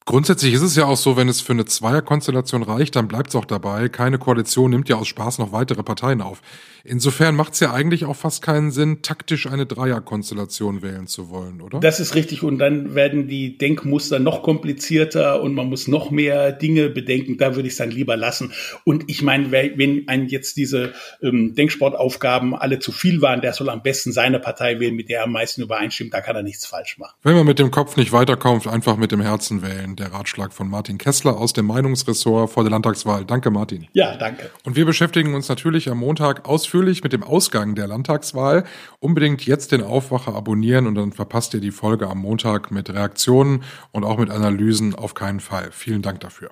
Grundsätzlich 0.09 0.55
ist 0.55 0.63
es 0.63 0.75
ja 0.75 0.87
auch 0.87 0.97
so, 0.97 1.19
wenn 1.19 1.29
es 1.29 1.43
für 1.43 1.53
eine 1.53 1.67
Zweierkonstellation 1.67 2.63
reicht, 2.63 2.97
dann 2.97 3.09
bleibt 3.09 3.29
es 3.29 3.37
auch 3.37 3.45
dabei. 3.45 3.91
Keine 3.91 4.17
Koalition 4.17 4.71
nimmt 4.71 4.89
ja 4.89 4.97
aus 4.97 5.07
Spaß 5.07 5.37
noch 5.37 5.53
weitere 5.53 5.83
Parteien 5.83 6.23
auf. 6.23 6.41
Insofern 6.83 7.37
macht 7.37 7.53
es 7.53 7.61
ja 7.61 7.75
eigentlich 7.75 8.07
auch 8.07 8.17
fast 8.17 8.41
keinen 8.41 8.71
Sinn, 8.71 9.03
taktisch 9.03 9.47
eine 9.47 9.67
Dreierkonstellation 9.67 10.81
wählen 10.81 11.07
zu 11.07 11.29
wollen, 11.29 11.61
oder? 11.61 11.81
Das 11.81 12.01
ist 12.01 12.15
richtig. 12.15 12.43
Und 12.43 12.57
dann 12.59 12.95
werden 12.95 13.29
die 13.29 13.59
Denkmuster 13.59 14.19
noch 14.19 14.43
komplizierter 14.43 15.43
und 15.43 15.53
man 15.53 15.69
muss 15.69 15.89
noch 15.89 16.11
mehr 16.11 16.53
Dinge 16.53 16.89
bedenken. 16.89 17.37
Da 17.37 17.55
würde 17.55 17.69
ich 17.69 17.75
es 17.75 17.79
dann 17.79 17.91
lieber 17.91 18.17
lassen. 18.17 18.55
Und 18.85 19.05
ich 19.09 19.21
meine, 19.21 19.53
wenn 19.53 20.09
einem 20.09 20.29
jetzt 20.29 20.57
diese 20.57 20.95
ähm, 21.21 21.55
Denksportaufgaben 21.55 22.55
alle 22.55 22.79
zu 22.79 22.93
viel 22.93 23.21
waren, 23.21 23.43
der 23.43 23.53
soll 23.53 23.69
am 23.69 23.83
besten 23.83 24.13
seine 24.13 24.41
Partei 24.41 24.81
wählen, 24.81 24.97
mit 24.97 25.11
der 25.11 25.19
er 25.19 25.25
am 25.25 25.33
meisten 25.33 25.61
übereinstimmt. 25.61 26.15
Da 26.15 26.23
kann 26.23 26.35
er 26.35 26.43
nichts 26.43 26.65
falsch 26.65 26.97
machen. 26.97 27.13
Wenn 27.23 27.35
man 27.35 27.45
mit 27.45 27.59
dem 27.59 27.71
Kopf 27.71 27.99
nicht 27.99 28.13
weiterkommt, 28.13 28.67
einfach 28.67 28.97
mit 28.97 29.13
dem 29.13 29.21
Herzen 29.21 29.61
wählen 29.61 29.98
der 29.99 30.13
Ratschlag 30.13 30.53
von 30.53 30.69
Martin 30.69 30.99
Kessler 30.99 31.37
aus 31.37 31.53
dem 31.53 31.67
Meinungsressort 31.67 32.51
vor 32.51 32.63
der 32.63 32.71
Landtagswahl. 32.71 33.25
Danke, 33.25 33.51
Martin. 33.51 33.87
Ja, 33.93 34.17
danke. 34.17 34.51
Und 34.65 34.77
wir 34.77 34.85
beschäftigen 34.85 35.35
uns 35.35 35.49
natürlich 35.49 35.91
am 35.91 35.99
Montag 35.99 36.49
ausführlich 36.49 37.03
mit 37.03 37.13
dem 37.13 37.23
Ausgang 37.23 37.75
der 37.75 37.87
Landtagswahl. 37.87 38.65
Unbedingt 39.01 39.47
jetzt 39.47 39.73
den 39.73 39.83
Aufwacher 39.83 40.35
abonnieren 40.35 40.87
und 40.87 40.95
dann 40.95 41.13
verpasst 41.13 41.55
ihr 41.55 41.61
die 41.61 41.71
Folge 41.71 42.09
am 42.09 42.19
Montag 42.19 42.71
mit 42.71 42.91
Reaktionen 42.91 43.63
und 43.93 44.05
auch 44.05 44.19
mit 44.19 44.31
Analysen 44.31 44.95
auf 44.95 45.15
keinen 45.15 45.41
Fall. 45.41 45.71
Vielen 45.73 46.03
Dank 46.03 46.21
dafür. 46.21 46.51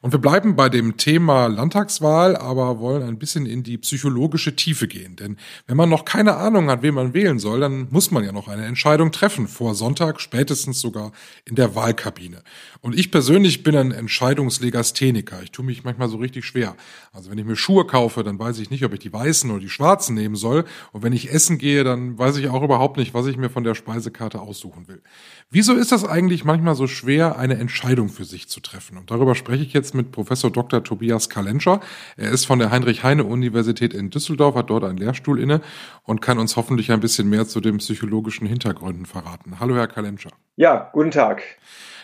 Und 0.00 0.12
wir 0.12 0.18
bleiben 0.18 0.56
bei 0.56 0.68
dem 0.68 0.96
Thema 0.96 1.46
Landtagswahl, 1.46 2.36
aber 2.36 2.80
wollen 2.80 3.02
ein 3.02 3.18
bisschen 3.18 3.46
in 3.46 3.62
die 3.62 3.78
psychologische 3.78 4.56
Tiefe 4.56 4.88
gehen. 4.88 5.16
Denn 5.16 5.36
wenn 5.66 5.76
man 5.76 5.88
noch 5.88 6.04
keine 6.04 6.36
Ahnung 6.36 6.70
hat, 6.70 6.82
wen 6.82 6.94
man 6.94 7.14
wählen 7.14 7.38
soll, 7.38 7.60
dann 7.60 7.88
muss 7.90 8.10
man 8.10 8.24
ja 8.24 8.32
noch 8.32 8.48
eine 8.48 8.66
Entscheidung 8.66 9.12
treffen, 9.12 9.48
vor 9.48 9.74
Sonntag, 9.74 10.20
spätestens 10.20 10.80
sogar 10.80 11.12
in 11.44 11.54
der 11.54 11.74
Wahlkabine. 11.74 12.42
Und 12.80 12.98
ich 12.98 13.10
persönlich 13.10 13.62
bin 13.62 13.76
ein 13.76 13.92
Entscheidungslegastheniker. 13.92 15.42
Ich 15.42 15.52
tue 15.52 15.64
mich 15.64 15.84
manchmal 15.84 16.08
so 16.08 16.16
richtig 16.16 16.44
schwer. 16.44 16.76
Also 17.12 17.30
wenn 17.30 17.38
ich 17.38 17.44
mir 17.44 17.56
Schuhe 17.56 17.86
kaufe, 17.86 18.22
dann 18.24 18.38
weiß 18.38 18.58
ich 18.58 18.70
nicht, 18.70 18.84
ob 18.84 18.92
ich 18.92 18.98
die 18.98 19.12
weißen 19.12 19.50
oder 19.50 19.60
die 19.60 19.68
schwarzen 19.68 20.14
nehmen 20.14 20.34
soll. 20.34 20.64
Und 20.92 21.02
wenn 21.02 21.12
ich 21.12 21.32
essen 21.32 21.58
gehe, 21.58 21.84
dann 21.84 22.18
weiß 22.18 22.36
ich 22.38 22.48
auch 22.48 22.62
überhaupt 22.62 22.96
nicht, 22.96 23.14
was 23.14 23.26
ich 23.26 23.36
mir 23.36 23.50
von 23.50 23.64
der 23.64 23.74
Speisekarte 23.74 24.40
aussuchen 24.40 24.88
will. 24.88 25.02
Wieso 25.50 25.74
ist 25.74 25.92
das 25.92 26.04
eigentlich 26.04 26.44
manchmal 26.44 26.74
so 26.74 26.86
schwer, 26.86 27.38
eine 27.38 27.54
Entscheidung 27.54 28.08
für 28.08 28.24
sich 28.24 28.48
zu 28.48 28.60
treffen? 28.60 28.96
Und 28.96 29.10
darüber 29.10 29.34
spreche 29.34 29.61
ich 29.62 29.72
jetzt 29.72 29.94
mit 29.94 30.12
Professor 30.12 30.50
Dr. 30.50 30.84
Tobias 30.84 31.28
Kalenscher. 31.28 31.80
Er 32.16 32.30
ist 32.30 32.44
von 32.44 32.58
der 32.58 32.70
Heinrich-Heine-Universität 32.70 33.94
in 33.94 34.10
Düsseldorf, 34.10 34.54
hat 34.54 34.70
dort 34.70 34.84
einen 34.84 34.98
Lehrstuhl 34.98 35.40
inne 35.40 35.60
und 36.02 36.20
kann 36.20 36.38
uns 36.38 36.56
hoffentlich 36.56 36.92
ein 36.92 37.00
bisschen 37.00 37.28
mehr 37.28 37.46
zu 37.46 37.60
den 37.60 37.78
psychologischen 37.78 38.46
Hintergründen 38.46 39.06
verraten. 39.06 39.60
Hallo, 39.60 39.74
Herr 39.74 39.88
Kalenscher. 39.88 40.30
Ja, 40.56 40.90
guten 40.92 41.10
Tag. 41.10 41.42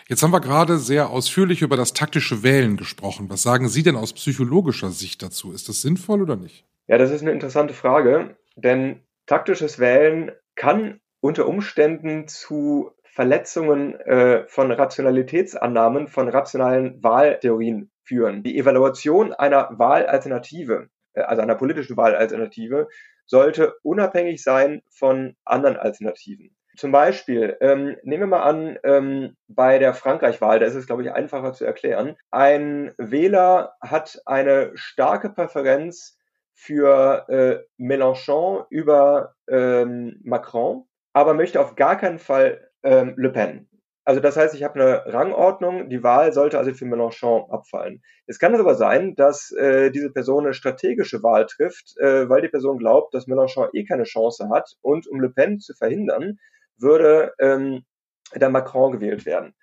Jetzt 0.07 0.23
haben 0.23 0.31
wir 0.31 0.41
gerade 0.41 0.79
sehr 0.79 1.11
ausführlich 1.11 1.61
über 1.61 1.77
das 1.77 1.93
taktische 1.93 2.41
Wählen 2.41 2.77
gesprochen. 2.77 3.29
Was 3.29 3.43
sagen 3.43 3.69
Sie 3.69 3.83
denn 3.83 3.95
aus 3.95 4.13
psychologischer 4.13 4.89
Sicht 4.89 5.21
dazu? 5.21 5.51
Ist 5.51 5.69
das 5.69 5.81
sinnvoll 5.81 6.23
oder 6.23 6.35
nicht? 6.35 6.65
Ja, 6.87 6.97
das 6.97 7.11
ist 7.11 7.21
eine 7.21 7.31
interessante 7.31 7.75
Frage, 7.75 8.35
denn 8.55 9.01
taktisches 9.27 9.77
Wählen 9.77 10.31
kann 10.55 10.99
unter 11.21 11.47
Umständen 11.47 12.27
zu 12.27 12.91
Verletzungen 13.19 13.99
äh, 13.99 14.47
von 14.47 14.71
Rationalitätsannahmen, 14.71 16.07
von 16.07 16.29
rationalen 16.29 17.03
Wahltheorien 17.03 17.91
führen. 18.01 18.43
Die 18.43 18.57
Evaluation 18.57 19.33
einer 19.33 19.67
Wahlalternative, 19.77 20.87
äh, 21.11 21.23
also 21.23 21.41
einer 21.41 21.55
politischen 21.55 21.97
Wahlalternative, 21.97 22.87
sollte 23.25 23.73
unabhängig 23.83 24.41
sein 24.41 24.83
von 24.89 25.35
anderen 25.43 25.75
Alternativen. 25.75 26.55
Zum 26.77 26.93
Beispiel, 26.93 27.57
ähm, 27.59 27.97
nehmen 28.03 28.21
wir 28.23 28.37
mal 28.37 28.43
an, 28.43 28.79
ähm, 28.85 29.35
bei 29.49 29.79
der 29.79 29.93
Frankreich-Wahl, 29.93 30.59
da 30.59 30.65
ist 30.65 30.75
es, 30.75 30.87
glaube 30.87 31.01
ich, 31.03 31.11
einfacher 31.11 31.51
zu 31.51 31.65
erklären. 31.65 32.15
Ein 32.31 32.93
Wähler 32.97 33.73
hat 33.81 34.21
eine 34.25 34.71
starke 34.75 35.29
Präferenz 35.29 36.17
für 36.53 37.25
äh, 37.27 37.65
Mélenchon 37.77 38.65
über 38.69 39.35
ähm, 39.49 40.21
Macron, 40.23 40.85
aber 41.11 41.33
möchte 41.33 41.59
auf 41.59 41.75
gar 41.75 41.97
keinen 41.97 42.19
Fall 42.19 42.68
ähm, 42.83 43.13
Le 43.17 43.29
Pen. 43.29 43.69
Also 44.05 44.21
das 44.21 44.37
heißt, 44.37 44.55
ich 44.55 44.63
habe 44.63 44.73
eine 44.73 45.13
Rangordnung, 45.13 45.89
die 45.89 46.01
Wahl 46.01 46.33
sollte 46.33 46.57
also 46.57 46.73
für 46.73 46.85
Mélenchon 46.85 47.47
abfallen. 47.51 48.01
Es 48.25 48.39
kann 48.39 48.55
aber 48.55 48.73
sein, 48.73 49.13
dass 49.15 49.51
äh, 49.51 49.91
diese 49.91 50.11
Person 50.11 50.45
eine 50.45 50.55
strategische 50.55 51.21
Wahl 51.21 51.45
trifft, 51.45 51.95
äh, 51.97 52.27
weil 52.27 52.41
die 52.41 52.47
Person 52.47 52.79
glaubt, 52.79 53.13
dass 53.13 53.27
Mélenchon 53.27 53.69
eh 53.73 53.83
keine 53.85 54.05
Chance 54.05 54.49
hat 54.49 54.77
und 54.81 55.07
um 55.07 55.21
Le 55.21 55.29
Pen 55.29 55.59
zu 55.59 55.75
verhindern, 55.75 56.39
würde 56.77 57.33
ähm, 57.39 57.85
der 58.33 58.49
Macron 58.49 58.93
gewählt 58.93 59.27
werden. 59.27 59.53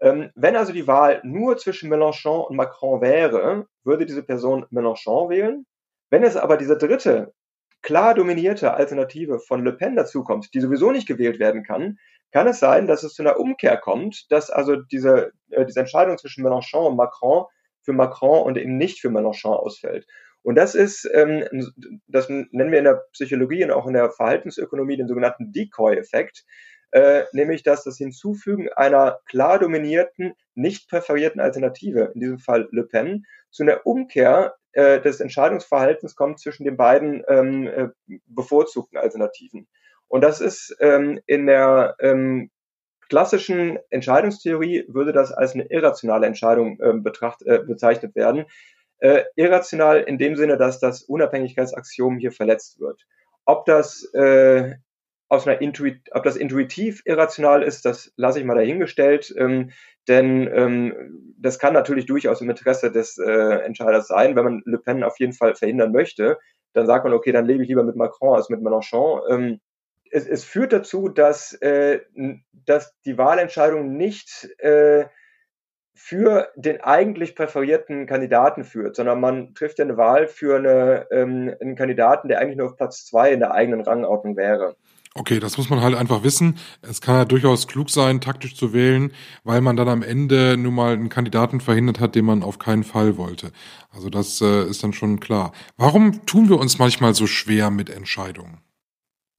Ähm, 0.00 0.30
wenn 0.34 0.56
also 0.56 0.74
die 0.74 0.86
Wahl 0.86 1.22
nur 1.24 1.56
zwischen 1.56 1.90
Mélenchon 1.90 2.46
und 2.46 2.56
Macron 2.56 3.00
wäre, 3.00 3.66
würde 3.84 4.04
diese 4.04 4.22
Person 4.22 4.66
Mélenchon 4.70 5.30
wählen. 5.30 5.66
Wenn 6.10 6.24
es 6.24 6.36
aber 6.36 6.58
diese 6.58 6.76
dritte 6.76 7.32
klar 7.84 8.14
dominierte 8.14 8.74
Alternative 8.74 9.38
von 9.38 9.62
Le 9.62 9.74
Pen 9.74 9.94
dazukommt, 9.94 10.52
die 10.54 10.60
sowieso 10.60 10.90
nicht 10.90 11.06
gewählt 11.06 11.38
werden 11.38 11.62
kann, 11.62 11.98
kann 12.32 12.48
es 12.48 12.58
sein, 12.58 12.88
dass 12.88 13.04
es 13.04 13.14
zu 13.14 13.22
einer 13.22 13.38
Umkehr 13.38 13.76
kommt, 13.76 14.32
dass 14.32 14.50
also 14.50 14.74
diese, 14.76 15.32
äh, 15.50 15.64
diese 15.66 15.80
Entscheidung 15.80 16.18
zwischen 16.18 16.44
Mélenchon 16.44 16.88
und 16.88 16.96
Macron 16.96 17.44
für 17.82 17.92
Macron 17.92 18.42
und 18.42 18.56
eben 18.56 18.76
nicht 18.78 19.00
für 19.00 19.08
Mélenchon 19.08 19.54
ausfällt. 19.54 20.06
Und 20.42 20.56
das 20.56 20.74
ist, 20.74 21.08
ähm, 21.12 21.44
das 22.08 22.28
nennen 22.28 22.72
wir 22.72 22.78
in 22.78 22.84
der 22.84 23.04
Psychologie 23.12 23.62
und 23.64 23.70
auch 23.70 23.86
in 23.86 23.94
der 23.94 24.10
Verhaltensökonomie 24.10 24.96
den 24.96 25.06
sogenannten 25.06 25.52
Decoy-Effekt, 25.52 26.44
äh, 26.90 27.24
nämlich 27.32 27.62
dass 27.62 27.84
das 27.84 27.98
Hinzufügen 27.98 28.68
einer 28.74 29.20
klar 29.26 29.58
dominierten, 29.58 30.32
nicht 30.54 30.88
präferierten 30.88 31.40
Alternative, 31.40 32.12
in 32.14 32.20
diesem 32.20 32.38
Fall 32.38 32.68
Le 32.72 32.84
Pen, 32.84 33.26
zu 33.50 33.62
einer 33.62 33.86
Umkehr 33.86 34.54
äh, 34.74 35.00
des 35.00 35.20
Entscheidungsverhaltens 35.20 36.16
kommt 36.16 36.40
zwischen 36.40 36.64
den 36.64 36.76
beiden 36.76 37.24
ähm, 37.28 37.66
äh, 37.66 37.88
bevorzugten 38.26 38.98
Alternativen. 38.98 39.68
Und 40.08 40.22
das 40.22 40.40
ist 40.40 40.76
ähm, 40.80 41.20
in 41.26 41.46
der 41.46 41.96
ähm, 42.00 42.50
klassischen 43.08 43.78
Entscheidungstheorie 43.90 44.84
würde 44.88 45.12
das 45.12 45.32
als 45.32 45.54
eine 45.54 45.64
irrationale 45.70 46.26
Entscheidung 46.26 46.78
ähm, 46.82 47.02
betracht, 47.02 47.42
äh, 47.42 47.60
bezeichnet 47.66 48.14
werden. 48.14 48.46
Äh, 48.98 49.24
irrational 49.36 50.00
in 50.02 50.18
dem 50.18 50.36
Sinne, 50.36 50.56
dass 50.56 50.80
das 50.80 51.02
Unabhängigkeitsaxiom 51.02 52.18
hier 52.18 52.32
verletzt 52.32 52.80
wird. 52.80 53.06
Ob 53.44 53.66
das 53.66 54.04
äh, 54.14 54.74
ob 55.36 56.22
das 56.22 56.36
intuitiv 56.36 57.02
irrational 57.04 57.62
ist, 57.62 57.84
das 57.84 58.12
lasse 58.16 58.38
ich 58.38 58.44
mal 58.44 58.54
dahingestellt, 58.54 59.34
ähm, 59.36 59.70
denn 60.08 60.50
ähm, 60.52 61.34
das 61.38 61.58
kann 61.58 61.72
natürlich 61.72 62.06
durchaus 62.06 62.40
im 62.40 62.50
Interesse 62.50 62.90
des 62.90 63.18
äh, 63.18 63.58
Entscheiders 63.64 64.08
sein, 64.08 64.36
wenn 64.36 64.44
man 64.44 64.62
Le 64.64 64.78
Pen 64.78 65.02
auf 65.02 65.18
jeden 65.18 65.32
Fall 65.32 65.54
verhindern 65.54 65.92
möchte, 65.92 66.38
dann 66.74 66.86
sagt 66.86 67.04
man, 67.04 67.14
okay, 67.14 67.32
dann 67.32 67.46
lebe 67.46 67.62
ich 67.62 67.68
lieber 67.68 67.84
mit 67.84 67.96
Macron 67.96 68.36
als 68.36 68.50
mit 68.50 68.60
Mélenchon. 68.60 69.22
Ähm, 69.30 69.60
es, 70.10 70.26
es 70.26 70.44
führt 70.44 70.72
dazu, 70.72 71.08
dass, 71.08 71.54
äh, 71.54 72.00
dass 72.66 72.94
die 73.04 73.18
Wahlentscheidung 73.18 73.96
nicht 73.96 74.48
äh, 74.58 75.06
für 75.94 76.50
den 76.56 76.80
eigentlich 76.80 77.36
präferierten 77.36 78.06
Kandidaten 78.06 78.64
führt, 78.64 78.96
sondern 78.96 79.20
man 79.20 79.54
trifft 79.54 79.78
ja 79.78 79.84
eine 79.84 79.96
Wahl 79.96 80.26
für 80.26 80.56
eine, 80.56 81.06
ähm, 81.10 81.54
einen 81.60 81.76
Kandidaten, 81.76 82.28
der 82.28 82.40
eigentlich 82.40 82.56
nur 82.56 82.66
auf 82.66 82.76
Platz 82.76 83.06
zwei 83.06 83.32
in 83.32 83.40
der 83.40 83.52
eigenen 83.52 83.80
Rangordnung 83.80 84.36
wäre. 84.36 84.76
Okay, 85.16 85.38
das 85.38 85.56
muss 85.58 85.70
man 85.70 85.80
halt 85.80 85.94
einfach 85.94 86.24
wissen. 86.24 86.58
Es 86.82 87.00
kann 87.00 87.14
ja 87.14 87.24
durchaus 87.24 87.68
klug 87.68 87.88
sein, 87.88 88.20
taktisch 88.20 88.56
zu 88.56 88.72
wählen, 88.72 89.12
weil 89.44 89.60
man 89.60 89.76
dann 89.76 89.88
am 89.88 90.02
Ende 90.02 90.56
nur 90.56 90.72
mal 90.72 90.94
einen 90.94 91.08
Kandidaten 91.08 91.60
verhindert 91.60 92.00
hat, 92.00 92.16
den 92.16 92.24
man 92.24 92.42
auf 92.42 92.58
keinen 92.58 92.82
Fall 92.82 93.16
wollte. 93.16 93.52
Also 93.92 94.10
das 94.10 94.40
äh, 94.40 94.64
ist 94.64 94.82
dann 94.82 94.92
schon 94.92 95.20
klar. 95.20 95.52
Warum 95.76 96.26
tun 96.26 96.48
wir 96.48 96.58
uns 96.58 96.80
manchmal 96.80 97.14
so 97.14 97.28
schwer 97.28 97.70
mit 97.70 97.90
Entscheidungen? 97.90 98.58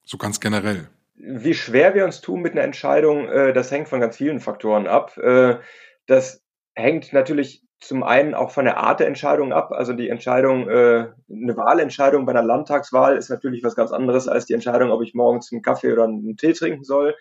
So 0.05 0.17
ganz 0.17 0.39
generell. 0.39 0.87
Wie 1.15 1.53
schwer 1.53 1.93
wir 1.93 2.05
uns 2.05 2.21
tun 2.21 2.41
mit 2.41 2.53
einer 2.53 2.63
Entscheidung, 2.63 3.27
äh, 3.27 3.51
das 3.51 3.69
hängt 3.69 3.89
von 3.89 3.99
ganz 3.99 4.15
vielen 4.15 4.39
Faktoren 4.39 4.87
ab. 4.87 5.17
Äh, 5.17 5.57
das 6.05 6.41
hängt 6.73 7.11
natürlich 7.11 7.64
zum 7.79 8.03
einen 8.03 8.33
auch 8.33 8.51
von 8.51 8.65
der 8.65 8.77
Art 8.77 8.99
der 8.99 9.07
Entscheidung 9.07 9.53
ab. 9.53 9.71
Also 9.71 9.93
die 9.93 10.09
Entscheidung, 10.09 10.69
äh, 10.69 11.07
eine 11.29 11.57
Wahlentscheidung 11.57 12.25
bei 12.25 12.31
einer 12.31 12.43
Landtagswahl 12.43 13.17
ist 13.17 13.29
natürlich 13.29 13.63
was 13.63 13.75
ganz 13.75 13.91
anderes 13.91 14.27
als 14.27 14.45
die 14.45 14.53
Entscheidung, 14.53 14.91
ob 14.91 15.01
ich 15.03 15.13
morgens 15.13 15.51
einen 15.51 15.61
Kaffee 15.61 15.91
oder 15.91 16.05
einen 16.05 16.37
Tee 16.37 16.53
trinken 16.53 16.83
soll. 16.83 17.15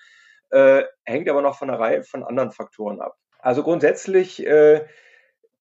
Äh, 0.50 0.84
hängt 1.04 1.28
aber 1.28 1.42
noch 1.42 1.58
von 1.58 1.68
einer 1.68 1.80
Reihe 1.80 2.02
von 2.04 2.22
anderen 2.22 2.52
Faktoren 2.52 3.00
ab. 3.00 3.16
Also 3.40 3.62
grundsätzlich 3.62 4.46
äh, 4.46 4.86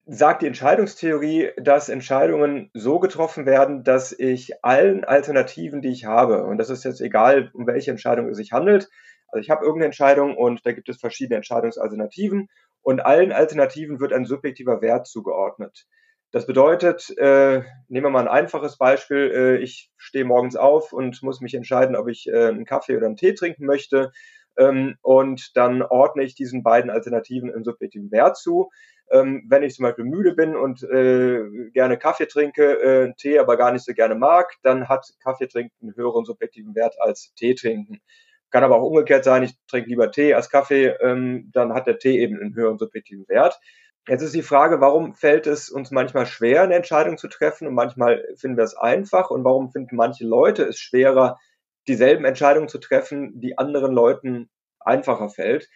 sagt 0.06 0.42
die 0.42 0.46
Entscheidungstheorie, 0.46 1.50
dass 1.56 1.88
Entscheidungen 1.88 2.70
so 2.74 2.98
getroffen 2.98 3.46
werden, 3.46 3.84
dass 3.84 4.12
ich 4.12 4.52
allen 4.62 5.04
Alternativen, 5.04 5.82
die 5.82 5.90
ich 5.90 6.04
habe, 6.04 6.44
und 6.44 6.58
das 6.58 6.70
ist 6.70 6.84
jetzt 6.84 7.00
egal, 7.00 7.50
um 7.54 7.66
welche 7.66 7.90
Entscheidung 7.90 8.28
es 8.28 8.36
sich 8.36 8.52
handelt, 8.52 8.88
also 9.28 9.42
ich 9.42 9.50
habe 9.50 9.64
irgendeine 9.64 9.86
Entscheidung 9.86 10.36
und 10.36 10.64
da 10.64 10.72
gibt 10.72 10.88
es 10.88 10.98
verschiedene 10.98 11.36
Entscheidungsalternativen 11.36 12.48
und 12.84 13.00
allen 13.00 13.32
Alternativen 13.32 13.98
wird 13.98 14.12
ein 14.12 14.26
subjektiver 14.26 14.80
Wert 14.82 15.08
zugeordnet. 15.08 15.86
Das 16.30 16.46
bedeutet, 16.46 17.16
äh, 17.16 17.62
nehmen 17.88 18.06
wir 18.06 18.10
mal 18.10 18.20
ein 18.20 18.28
einfaches 18.28 18.76
Beispiel, 18.76 19.30
äh, 19.34 19.56
ich 19.56 19.90
stehe 19.96 20.24
morgens 20.24 20.54
auf 20.54 20.92
und 20.92 21.22
muss 21.22 21.40
mich 21.40 21.54
entscheiden, 21.54 21.96
ob 21.96 22.08
ich 22.08 22.28
äh, 22.28 22.48
einen 22.48 22.66
Kaffee 22.66 22.96
oder 22.96 23.06
einen 23.06 23.16
Tee 23.16 23.34
trinken 23.34 23.64
möchte. 23.66 24.12
Ähm, 24.58 24.96
und 25.00 25.56
dann 25.56 25.82
ordne 25.82 26.24
ich 26.24 26.34
diesen 26.34 26.62
beiden 26.62 26.90
Alternativen 26.90 27.52
einen 27.52 27.64
subjektiven 27.64 28.10
Wert 28.10 28.36
zu. 28.36 28.70
Ähm, 29.10 29.46
wenn 29.48 29.62
ich 29.62 29.74
zum 29.74 29.84
Beispiel 29.84 30.04
müde 30.04 30.34
bin 30.34 30.56
und 30.56 30.82
äh, 30.82 31.70
gerne 31.72 31.98
Kaffee 31.98 32.26
trinke, 32.26 32.80
äh, 32.82 33.12
Tee 33.16 33.38
aber 33.38 33.56
gar 33.56 33.72
nicht 33.72 33.84
so 33.84 33.94
gerne 33.94 34.14
mag, 34.14 34.54
dann 34.62 34.88
hat 34.88 35.06
Kaffee 35.22 35.46
trinken 35.46 35.74
einen 35.82 35.96
höheren 35.96 36.24
subjektiven 36.24 36.74
Wert 36.74 36.96
als 37.00 37.32
Tee 37.34 37.54
trinken. 37.54 38.00
Kann 38.54 38.62
aber 38.62 38.76
auch 38.76 38.86
umgekehrt 38.86 39.24
sein, 39.24 39.42
ich 39.42 39.56
trinke 39.66 39.88
lieber 39.88 40.12
Tee 40.12 40.32
als 40.32 40.48
Kaffee, 40.48 40.94
ähm, 41.00 41.50
dann 41.52 41.74
hat 41.74 41.88
der 41.88 41.98
Tee 41.98 42.20
eben 42.20 42.40
einen 42.40 42.54
höheren 42.54 42.78
subjektiven 42.78 43.26
Wert. 43.26 43.58
Jetzt 44.06 44.22
ist 44.22 44.32
die 44.32 44.42
Frage, 44.42 44.80
warum 44.80 45.12
fällt 45.12 45.48
es 45.48 45.70
uns 45.70 45.90
manchmal 45.90 46.24
schwer, 46.24 46.62
eine 46.62 46.76
Entscheidung 46.76 47.18
zu 47.18 47.26
treffen 47.26 47.66
und 47.66 47.74
manchmal 47.74 48.24
finden 48.36 48.56
wir 48.56 48.62
es 48.62 48.76
einfach 48.76 49.30
und 49.30 49.42
warum 49.42 49.72
finden 49.72 49.96
manche 49.96 50.24
Leute 50.24 50.62
es 50.62 50.78
schwerer, 50.78 51.40
dieselben 51.88 52.24
Entscheidungen 52.24 52.68
zu 52.68 52.78
treffen, 52.78 53.40
die 53.40 53.58
anderen 53.58 53.92
Leuten 53.92 54.48
einfacher 54.78 55.30
fällt. 55.30 55.68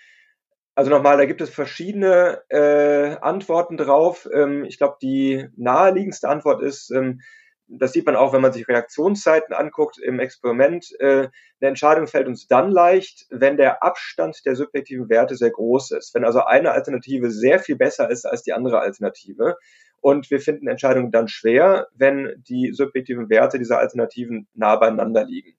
Also 0.76 0.92
nochmal, 0.92 1.16
da 1.16 1.24
gibt 1.24 1.40
es 1.40 1.50
verschiedene 1.50 2.42
äh, 2.48 3.16
Antworten 3.20 3.76
drauf. 3.76 4.28
Ähm, 4.32 4.64
ich 4.64 4.78
glaube, 4.78 4.98
die 5.02 5.48
naheliegendste 5.56 6.28
Antwort 6.28 6.62
ist, 6.62 6.92
ähm, 6.92 7.22
das 7.68 7.92
sieht 7.92 8.06
man 8.06 8.16
auch, 8.16 8.32
wenn 8.32 8.40
man 8.40 8.52
sich 8.52 8.66
Reaktionszeiten 8.66 9.54
anguckt 9.54 9.98
im 9.98 10.20
Experiment, 10.20 10.88
äh, 11.00 11.28
eine 11.60 11.68
Entscheidung 11.68 12.06
fällt 12.06 12.26
uns 12.26 12.46
dann 12.46 12.70
leicht, 12.70 13.26
wenn 13.30 13.56
der 13.56 13.82
Abstand 13.82 14.44
der 14.46 14.56
subjektiven 14.56 15.08
Werte 15.08 15.36
sehr 15.36 15.50
groß 15.50 15.92
ist. 15.92 16.14
Wenn 16.14 16.24
also 16.24 16.44
eine 16.44 16.72
Alternative 16.72 17.30
sehr 17.30 17.58
viel 17.58 17.76
besser 17.76 18.10
ist 18.10 18.24
als 18.24 18.42
die 18.42 18.52
andere 18.52 18.80
Alternative. 18.80 19.56
Und 20.00 20.30
wir 20.30 20.40
finden 20.40 20.68
Entscheidungen 20.68 21.10
dann 21.10 21.28
schwer, 21.28 21.88
wenn 21.94 22.42
die 22.48 22.72
subjektiven 22.72 23.28
Werte 23.28 23.58
dieser 23.58 23.78
Alternativen 23.78 24.48
nah 24.54 24.76
beieinander 24.76 25.24
liegen. 25.24 25.54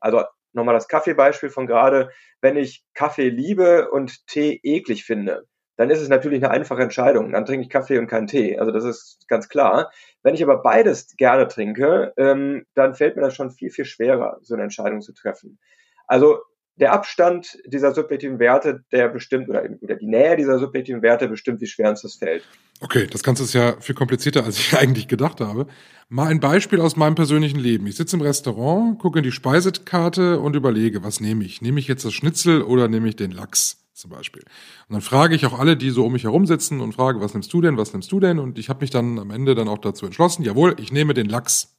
Also 0.00 0.24
nochmal 0.52 0.74
das 0.74 0.88
Kaffeebeispiel 0.88 1.50
von 1.50 1.66
gerade. 1.66 2.10
Wenn 2.40 2.56
ich 2.56 2.84
Kaffee 2.94 3.28
liebe 3.28 3.90
und 3.90 4.26
Tee 4.26 4.58
eklig 4.62 5.04
finde, 5.04 5.44
dann 5.82 5.90
ist 5.90 6.00
es 6.00 6.08
natürlich 6.08 6.44
eine 6.44 6.52
einfache 6.52 6.80
Entscheidung. 6.80 7.32
Dann 7.32 7.44
trinke 7.44 7.64
ich 7.64 7.68
Kaffee 7.68 7.98
und 7.98 8.06
keinen 8.06 8.28
Tee. 8.28 8.56
Also 8.56 8.70
das 8.70 8.84
ist 8.84 9.26
ganz 9.26 9.48
klar. 9.48 9.90
Wenn 10.22 10.32
ich 10.32 10.42
aber 10.44 10.62
beides 10.62 11.16
gerne 11.16 11.48
trinke, 11.48 12.12
ähm, 12.16 12.64
dann 12.74 12.94
fällt 12.94 13.16
mir 13.16 13.22
das 13.22 13.34
schon 13.34 13.50
viel, 13.50 13.70
viel 13.70 13.84
schwerer, 13.84 14.38
so 14.42 14.54
eine 14.54 14.62
Entscheidung 14.62 15.00
zu 15.00 15.12
treffen. 15.12 15.58
Also 16.06 16.38
der 16.76 16.92
Abstand 16.92 17.58
dieser 17.66 17.94
subjektiven 17.94 18.38
Werte, 18.38 18.84
der 18.92 19.08
bestimmt, 19.08 19.48
oder, 19.48 19.64
oder 19.80 19.96
die 19.96 20.06
Nähe 20.06 20.36
dieser 20.36 20.58
subjektiven 20.58 21.02
Werte 21.02 21.28
bestimmt, 21.28 21.60
wie 21.60 21.66
schwer 21.66 21.90
uns 21.90 22.02
das 22.02 22.14
fällt. 22.14 22.44
Okay, 22.80 23.06
das 23.06 23.22
Ganze 23.22 23.44
ist 23.44 23.52
ja 23.52 23.76
viel 23.80 23.94
komplizierter, 23.94 24.44
als 24.44 24.58
ich 24.58 24.76
eigentlich 24.78 25.08
gedacht 25.08 25.40
habe. 25.40 25.66
Mal 26.08 26.28
ein 26.28 26.40
Beispiel 26.40 26.80
aus 26.80 26.96
meinem 26.96 27.14
persönlichen 27.14 27.58
Leben. 27.58 27.86
Ich 27.86 27.96
sitze 27.96 28.16
im 28.16 28.22
Restaurant, 28.22 28.98
gucke 28.98 29.18
in 29.18 29.22
die 29.22 29.32
Speisekarte 29.32 30.40
und 30.40 30.56
überlege, 30.56 31.04
was 31.04 31.20
nehme 31.20 31.44
ich? 31.44 31.62
Nehme 31.62 31.78
ich 31.78 31.88
jetzt 31.88 32.04
das 32.04 32.14
Schnitzel 32.14 32.62
oder 32.62 32.88
nehme 32.88 33.08
ich 33.08 33.16
den 33.16 33.30
Lachs? 33.30 33.78
zum 33.94 34.10
Beispiel. 34.10 34.42
Und 34.88 34.94
dann 34.94 35.00
frage 35.00 35.34
ich 35.34 35.46
auch 35.46 35.58
alle, 35.58 35.76
die 35.76 35.90
so 35.90 36.04
um 36.04 36.12
mich 36.12 36.24
herum 36.24 36.46
sitzen 36.46 36.80
und 36.80 36.94
frage, 36.94 37.20
was 37.20 37.34
nimmst 37.34 37.52
du 37.52 37.60
denn, 37.60 37.76
was 37.76 37.92
nimmst 37.92 38.10
du 38.10 38.20
denn? 38.20 38.38
Und 38.38 38.58
ich 38.58 38.68
habe 38.68 38.80
mich 38.80 38.90
dann 38.90 39.18
am 39.18 39.30
Ende 39.30 39.54
dann 39.54 39.68
auch 39.68 39.78
dazu 39.78 40.06
entschlossen, 40.06 40.42
jawohl, 40.42 40.74
ich 40.78 40.92
nehme 40.92 41.14
den 41.14 41.28
Lachs. 41.28 41.76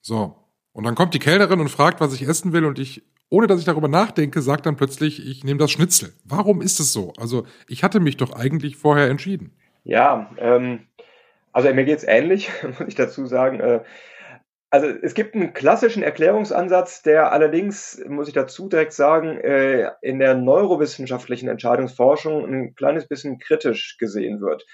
So. 0.00 0.36
Und 0.72 0.84
dann 0.84 0.94
kommt 0.94 1.14
die 1.14 1.18
Kellnerin 1.18 1.60
und 1.60 1.68
fragt, 1.68 2.00
was 2.00 2.12
ich 2.14 2.22
essen 2.22 2.52
will 2.52 2.64
und 2.64 2.78
ich, 2.78 3.02
ohne 3.28 3.46
dass 3.46 3.58
ich 3.58 3.64
darüber 3.64 3.88
nachdenke, 3.88 4.40
sagt 4.40 4.66
dann 4.66 4.76
plötzlich, 4.76 5.26
ich 5.26 5.44
nehme 5.44 5.58
das 5.58 5.70
Schnitzel. 5.70 6.12
Warum 6.24 6.62
ist 6.62 6.80
es 6.80 6.92
so? 6.92 7.12
Also 7.18 7.46
ich 7.68 7.82
hatte 7.82 8.00
mich 8.00 8.16
doch 8.16 8.32
eigentlich 8.32 8.76
vorher 8.76 9.08
entschieden. 9.08 9.56
Ja, 9.84 10.30
ähm, 10.38 10.86
also 11.52 11.72
mir 11.72 11.84
geht's 11.84 12.04
ähnlich, 12.04 12.50
muss 12.62 12.88
ich 12.88 12.94
dazu 12.94 13.26
sagen. 13.26 13.60
Äh, 13.60 13.80
also 14.70 14.88
es 14.88 15.14
gibt 15.14 15.34
einen 15.34 15.54
klassischen 15.54 16.02
Erklärungsansatz, 16.02 17.02
der 17.02 17.32
allerdings, 17.32 18.02
muss 18.08 18.28
ich 18.28 18.34
dazu 18.34 18.68
direkt 18.68 18.92
sagen, 18.92 19.38
äh, 19.38 19.90
in 20.02 20.18
der 20.18 20.34
neurowissenschaftlichen 20.34 21.48
Entscheidungsforschung 21.48 22.44
ein 22.44 22.74
kleines 22.74 23.06
bisschen 23.08 23.38
kritisch 23.38 23.96
gesehen 23.98 24.40
wird. 24.40 24.66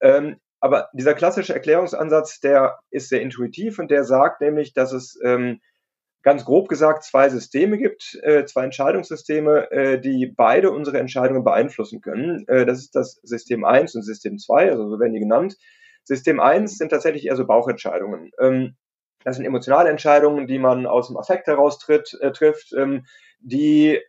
Ähm, 0.00 0.36
aber 0.60 0.88
dieser 0.92 1.14
klassische 1.14 1.54
Erklärungsansatz, 1.54 2.40
der 2.40 2.78
ist 2.90 3.08
sehr 3.08 3.20
intuitiv 3.20 3.78
und 3.78 3.90
der 3.90 4.04
sagt 4.04 4.40
nämlich, 4.40 4.74
dass 4.74 4.92
es 4.92 5.18
ähm, 5.24 5.60
ganz 6.22 6.44
grob 6.44 6.68
gesagt 6.68 7.04
zwei 7.04 7.28
Systeme 7.28 7.78
gibt, 7.78 8.18
äh, 8.22 8.44
zwei 8.44 8.64
Entscheidungssysteme, 8.64 9.70
äh, 9.70 10.00
die 10.00 10.26
beide 10.26 10.70
unsere 10.70 10.98
Entscheidungen 10.98 11.44
beeinflussen 11.44 12.00
können. 12.00 12.44
das 12.46 12.78
ist 12.78 12.94
das 12.94 13.20
System 13.22 13.64
1 13.64 13.94
und 13.94 14.02
System 14.02 14.38
2, 14.38 14.70
also 14.70 14.88
so 14.88 14.98
werden 14.98 15.12
die 15.12 15.20
genannt. 15.20 15.56
System 16.06 16.40
1 16.40 16.78
sind 16.78 16.90
tatsächlich 16.90 17.26
eher 17.26 17.36
so 17.36 17.46
Bauchentscheidungen. 17.46 18.30
Ähm, 18.40 18.76
das 19.24 19.36
sind 19.36 19.44
emotionale 19.44 19.90
Entscheidungen, 19.90 20.46
die 20.46 20.58
man 20.58 20.86
aus 20.86 21.08
dem 21.08 21.16
Affekt 21.16 21.48
heraus 21.48 21.78
tritt, 21.78 22.16
äh, 22.20 22.30
trifft, 22.30 22.72
ähm, 22.72 23.04
die 23.40 24.00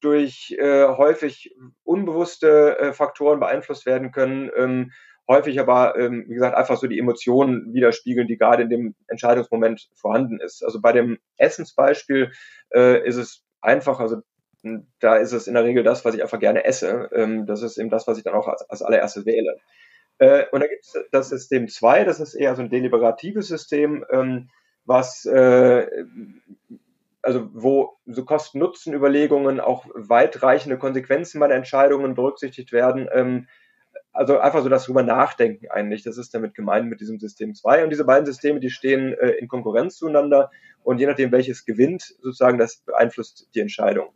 durch 0.00 0.54
äh, 0.58 0.88
häufig 0.88 1.54
unbewusste 1.84 2.78
äh, 2.78 2.92
Faktoren 2.92 3.40
beeinflusst 3.40 3.86
werden 3.86 4.12
können, 4.12 4.50
ähm, 4.56 4.92
häufig 5.28 5.60
aber, 5.60 5.96
ähm, 5.98 6.24
wie 6.26 6.34
gesagt, 6.34 6.56
einfach 6.56 6.78
so 6.78 6.86
die 6.86 6.98
Emotionen 6.98 7.72
widerspiegeln, 7.74 8.26
die 8.26 8.38
gerade 8.38 8.62
in 8.62 8.70
dem 8.70 8.94
Entscheidungsmoment 9.08 9.88
vorhanden 9.94 10.40
ist. 10.40 10.64
Also 10.64 10.80
bei 10.80 10.92
dem 10.92 11.18
Essensbeispiel 11.36 12.32
äh, 12.74 13.06
ist 13.06 13.16
es 13.16 13.44
einfach, 13.60 14.00
also 14.00 14.22
da 14.98 15.16
ist 15.16 15.32
es 15.32 15.46
in 15.46 15.54
der 15.54 15.64
Regel 15.64 15.84
das, 15.84 16.04
was 16.04 16.14
ich 16.14 16.22
einfach 16.22 16.40
gerne 16.40 16.64
esse. 16.64 17.10
Ähm, 17.12 17.46
das 17.46 17.62
ist 17.62 17.78
eben 17.78 17.90
das, 17.90 18.06
was 18.06 18.18
ich 18.18 18.24
dann 18.24 18.34
auch 18.34 18.48
als, 18.48 18.68
als 18.68 18.82
allererstes 18.82 19.26
wähle. 19.26 19.58
Äh, 20.18 20.46
und 20.50 20.60
da 20.60 20.66
gibt 20.66 20.84
es 20.84 20.98
das 21.12 21.28
System 21.28 21.68
2, 21.68 22.04
das 22.04 22.20
ist 22.20 22.34
eher 22.34 22.56
so 22.56 22.62
ein 22.62 22.70
deliberatives 22.70 23.46
System, 23.46 24.04
ähm, 24.10 24.48
was 24.84 25.26
äh, 25.26 25.86
also 27.22 27.48
wo 27.52 27.98
so 28.06 28.24
Kosten-Nutzen-Überlegungen, 28.24 29.60
auch 29.60 29.86
weitreichende 29.94 30.78
Konsequenzen 30.78 31.38
meiner 31.38 31.54
Entscheidungen 31.54 32.14
berücksichtigt 32.14 32.72
werden. 32.72 33.08
Ähm, 33.12 33.48
also 34.18 34.40
einfach 34.40 34.64
so 34.64 34.68
das 34.68 34.84
drüber 34.84 35.04
nachdenken 35.04 35.68
eigentlich. 35.70 36.02
Das 36.02 36.18
ist 36.18 36.34
damit 36.34 36.54
gemeint 36.54 36.90
mit 36.90 37.00
diesem 37.00 37.20
System 37.20 37.54
2. 37.54 37.84
Und 37.84 37.90
diese 37.90 38.04
beiden 38.04 38.26
Systeme, 38.26 38.58
die 38.58 38.68
stehen 38.68 39.14
äh, 39.14 39.28
in 39.30 39.46
Konkurrenz 39.46 39.96
zueinander. 39.96 40.50
Und 40.82 40.98
je 40.98 41.06
nachdem, 41.06 41.30
welches 41.30 41.64
gewinnt, 41.64 42.02
sozusagen, 42.20 42.58
das 42.58 42.78
beeinflusst 42.78 43.48
die 43.54 43.60
Entscheidung. 43.60 44.08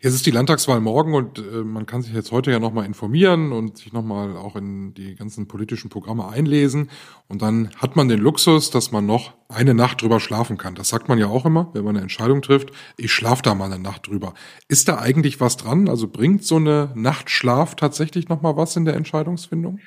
Jetzt 0.00 0.14
ist 0.14 0.26
die 0.26 0.30
Landtagswahl 0.30 0.80
morgen 0.80 1.14
und 1.14 1.38
äh, 1.38 1.64
man 1.64 1.84
kann 1.84 2.02
sich 2.02 2.14
jetzt 2.14 2.30
heute 2.30 2.52
ja 2.52 2.60
nochmal 2.60 2.86
informieren 2.86 3.50
und 3.50 3.78
sich 3.78 3.92
nochmal 3.92 4.36
auch 4.36 4.54
in 4.54 4.94
die 4.94 5.16
ganzen 5.16 5.48
politischen 5.48 5.90
Programme 5.90 6.28
einlesen. 6.28 6.88
Und 7.26 7.42
dann 7.42 7.70
hat 7.78 7.96
man 7.96 8.08
den 8.08 8.20
Luxus, 8.20 8.70
dass 8.70 8.92
man 8.92 9.06
noch 9.06 9.34
eine 9.48 9.74
Nacht 9.74 10.00
drüber 10.00 10.20
schlafen 10.20 10.56
kann. 10.56 10.76
Das 10.76 10.88
sagt 10.88 11.08
man 11.08 11.18
ja 11.18 11.26
auch 11.26 11.44
immer, 11.44 11.70
wenn 11.72 11.82
man 11.82 11.96
eine 11.96 12.02
Entscheidung 12.02 12.42
trifft. 12.42 12.70
Ich 12.96 13.10
schlafe 13.10 13.42
da 13.42 13.56
mal 13.56 13.64
eine 13.64 13.82
Nacht 13.82 14.06
drüber. 14.06 14.34
Ist 14.68 14.88
da 14.88 14.98
eigentlich 14.98 15.40
was 15.40 15.56
dran? 15.56 15.88
Also 15.88 16.06
bringt 16.06 16.44
so 16.44 16.56
eine 16.56 16.92
Nachtschlaf 16.94 17.74
tatsächlich 17.74 18.28
nochmal 18.28 18.56
was 18.56 18.76
in 18.76 18.84
der 18.84 18.94
Entscheidungsfindung? 18.94 19.80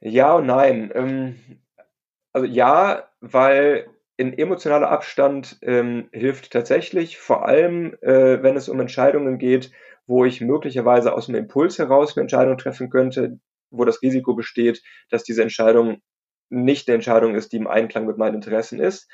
Ja 0.00 0.34
und 0.34 0.46
nein. 0.46 0.90
Ähm, 0.92 1.36
also 2.32 2.48
ja, 2.48 3.04
weil 3.20 3.86
in 4.16 4.36
emotionaler 4.36 4.90
Abstand 4.90 5.58
ähm, 5.62 6.08
hilft 6.12 6.50
tatsächlich, 6.50 7.18
vor 7.18 7.46
allem 7.46 7.94
äh, 8.00 8.42
wenn 8.42 8.56
es 8.56 8.68
um 8.68 8.80
Entscheidungen 8.80 9.38
geht, 9.38 9.72
wo 10.06 10.24
ich 10.24 10.40
möglicherweise 10.40 11.12
aus 11.12 11.26
dem 11.26 11.34
Impuls 11.34 11.78
heraus 11.78 12.16
eine 12.16 12.22
Entscheidung 12.22 12.56
treffen 12.56 12.90
könnte, 12.90 13.38
wo 13.70 13.84
das 13.84 14.00
Risiko 14.02 14.34
besteht, 14.34 14.82
dass 15.10 15.24
diese 15.24 15.42
Entscheidung 15.42 16.00
nicht 16.48 16.88
eine 16.88 16.94
Entscheidung 16.94 17.34
ist, 17.34 17.52
die 17.52 17.56
im 17.56 17.66
Einklang 17.66 18.06
mit 18.06 18.16
meinen 18.16 18.36
Interessen 18.36 18.78
ist. 18.78 19.10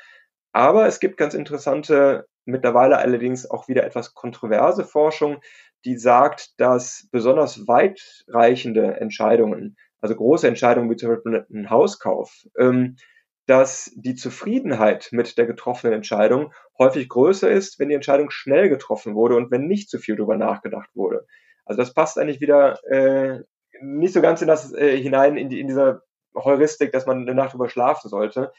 Aber 0.53 0.85
es 0.85 0.99
gibt 0.99 1.17
ganz 1.17 1.33
interessante, 1.33 2.27
mittlerweile 2.45 2.99
allerdings 2.99 3.49
auch 3.49 3.67
wieder 3.67 3.83
etwas 3.83 4.13
kontroverse 4.13 4.85
Forschung, 4.85 5.41
die 5.83 5.97
sagt, 5.97 6.59
dass 6.59 7.07
besonders 7.11 7.67
weitreichende 7.67 8.99
Entscheidungen, 9.01 9.75
also 9.99 10.15
große 10.15 10.47
Entscheidungen 10.47 10.89
wie 10.89 10.95
zum 10.95 11.09
Beispiel 11.09 11.45
ein 11.51 11.69
Hauskauf, 11.69 12.45
ähm, 12.57 12.95
dass 13.45 13.91
die 13.95 14.15
Zufriedenheit 14.15 15.09
mit 15.11 15.37
der 15.37 15.45
getroffenen 15.45 15.93
Entscheidung 15.93 16.53
häufig 16.77 17.09
größer 17.09 17.51
ist, 17.51 17.79
wenn 17.79 17.89
die 17.89 17.95
Entscheidung 17.95 18.29
schnell 18.29 18.69
getroffen 18.69 19.15
wurde 19.15 19.35
und 19.35 19.51
wenn 19.51 19.67
nicht 19.67 19.89
zu 19.89 19.99
viel 19.99 20.15
darüber 20.15 20.37
nachgedacht 20.37 20.89
wurde. 20.95 21.25
Also 21.65 21.81
das 21.81 21.93
passt 21.93 22.17
eigentlich 22.17 22.41
wieder 22.41 22.79
äh, 22.89 23.43
nicht 23.81 24.13
so 24.13 24.21
ganz 24.21 24.41
in 24.41 24.47
das 24.47 24.73
äh, 24.73 24.97
hinein, 24.97 25.37
in, 25.37 25.49
die, 25.49 25.59
in 25.59 25.67
dieser 25.67 26.03
Heuristik, 26.35 26.91
dass 26.91 27.05
man 27.05 27.21
eine 27.21 27.35
Nacht 27.35 27.53
drüber 27.53 27.69
schlafen 27.69 28.09
sollte. 28.09 28.51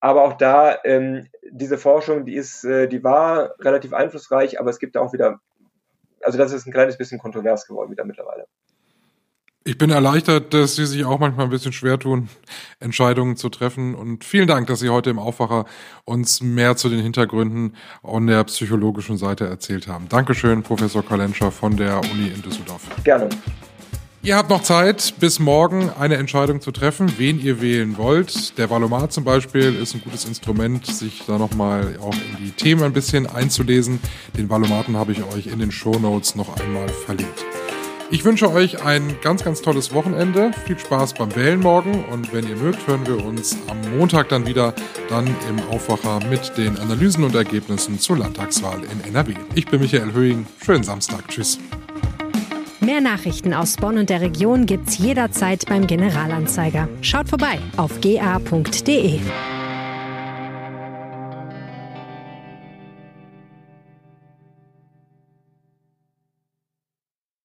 Aber 0.00 0.22
auch 0.22 0.34
da, 0.34 0.78
ähm, 0.84 1.28
diese 1.50 1.78
Forschung, 1.78 2.24
die 2.24 2.34
ist, 2.36 2.64
äh, 2.64 2.88
die 2.88 3.02
war 3.02 3.54
relativ 3.60 3.92
einflussreich, 3.94 4.60
aber 4.60 4.70
es 4.70 4.78
gibt 4.78 4.96
auch 4.96 5.12
wieder, 5.12 5.40
also 6.20 6.38
das 6.38 6.52
ist 6.52 6.66
ein 6.66 6.72
kleines 6.72 6.98
bisschen 6.98 7.18
kontrovers 7.18 7.66
geworden 7.66 7.90
wieder 7.90 8.04
mittlerweile. 8.04 8.46
Ich 9.66 9.78
bin 9.78 9.88
erleichtert, 9.88 10.52
dass 10.52 10.76
Sie 10.76 10.84
sich 10.84 11.06
auch 11.06 11.18
manchmal 11.18 11.46
ein 11.46 11.50
bisschen 11.50 11.72
schwer 11.72 11.98
tun, 11.98 12.28
Entscheidungen 12.80 13.36
zu 13.36 13.48
treffen. 13.48 13.94
Und 13.94 14.22
vielen 14.22 14.46
Dank, 14.46 14.66
dass 14.66 14.80
Sie 14.80 14.90
heute 14.90 15.08
im 15.08 15.18
Aufwacher 15.18 15.64
uns 16.04 16.42
mehr 16.42 16.76
zu 16.76 16.90
den 16.90 17.00
Hintergründen 17.00 17.74
und 18.02 18.26
der 18.26 18.44
psychologischen 18.44 19.16
Seite 19.16 19.46
erzählt 19.46 19.88
haben. 19.88 20.06
Dankeschön, 20.10 20.62
Professor 20.62 21.02
Kalenscher 21.02 21.50
von 21.50 21.78
der 21.78 21.98
Uni 21.98 22.28
in 22.28 22.42
Düsseldorf. 22.42 22.82
Gerne. 23.04 23.30
Ihr 24.22 24.36
habt 24.36 24.50
noch 24.50 24.62
Zeit, 24.62 25.14
bis 25.18 25.38
morgen 25.38 25.90
eine 25.98 26.16
Entscheidung 26.16 26.60
zu 26.60 26.70
treffen, 26.70 27.14
wen 27.16 27.40
ihr 27.40 27.62
wählen 27.62 27.96
wollt. 27.96 28.58
Der 28.58 28.68
Valomat 28.68 29.14
zum 29.14 29.24
Beispiel 29.24 29.74
ist 29.74 29.94
ein 29.94 30.02
gutes 30.02 30.26
Instrument, 30.26 30.84
sich 30.84 31.22
da 31.26 31.38
nochmal 31.38 31.98
auch 32.02 32.14
in 32.14 32.44
die 32.44 32.50
Themen 32.50 32.82
ein 32.82 32.92
bisschen 32.92 33.26
einzulesen. 33.26 33.98
Den 34.36 34.50
Valomaten 34.50 34.98
habe 34.98 35.12
ich 35.12 35.22
euch 35.24 35.46
in 35.46 35.58
den 35.58 35.72
Show 35.72 35.98
Notes 35.98 36.34
noch 36.34 36.54
einmal 36.60 36.88
verlinkt. 36.88 37.44
Ich 38.14 38.24
wünsche 38.24 38.48
euch 38.52 38.80
ein 38.80 39.16
ganz, 39.22 39.42
ganz 39.42 39.60
tolles 39.60 39.92
Wochenende. 39.92 40.52
Viel 40.66 40.78
Spaß 40.78 41.14
beim 41.14 41.34
Wählen 41.34 41.58
morgen. 41.58 42.04
Und 42.12 42.32
wenn 42.32 42.48
ihr 42.48 42.54
mögt, 42.54 42.86
hören 42.86 43.04
wir 43.08 43.24
uns 43.24 43.58
am 43.66 43.98
Montag 43.98 44.28
dann 44.28 44.46
wieder, 44.46 44.72
dann 45.08 45.26
im 45.48 45.58
Aufwacher 45.68 46.20
mit 46.30 46.56
den 46.56 46.78
Analysen 46.78 47.24
und 47.24 47.34
Ergebnissen 47.34 47.98
zur 47.98 48.18
Landtagswahl 48.18 48.80
in 48.84 49.10
NRW. 49.10 49.34
Ich 49.56 49.66
bin 49.66 49.80
Michael 49.80 50.12
Höhing. 50.12 50.46
Schönen 50.64 50.84
Samstag. 50.84 51.26
Tschüss. 51.26 51.58
Mehr 52.78 53.00
Nachrichten 53.00 53.52
aus 53.52 53.76
Bonn 53.78 53.98
und 53.98 54.08
der 54.08 54.20
Region 54.20 54.66
gibt's 54.66 54.96
jederzeit 54.96 55.66
beim 55.66 55.88
Generalanzeiger. 55.88 56.88
Schaut 57.00 57.28
vorbei 57.28 57.58
auf 57.76 58.00
ga.de. 58.00 59.18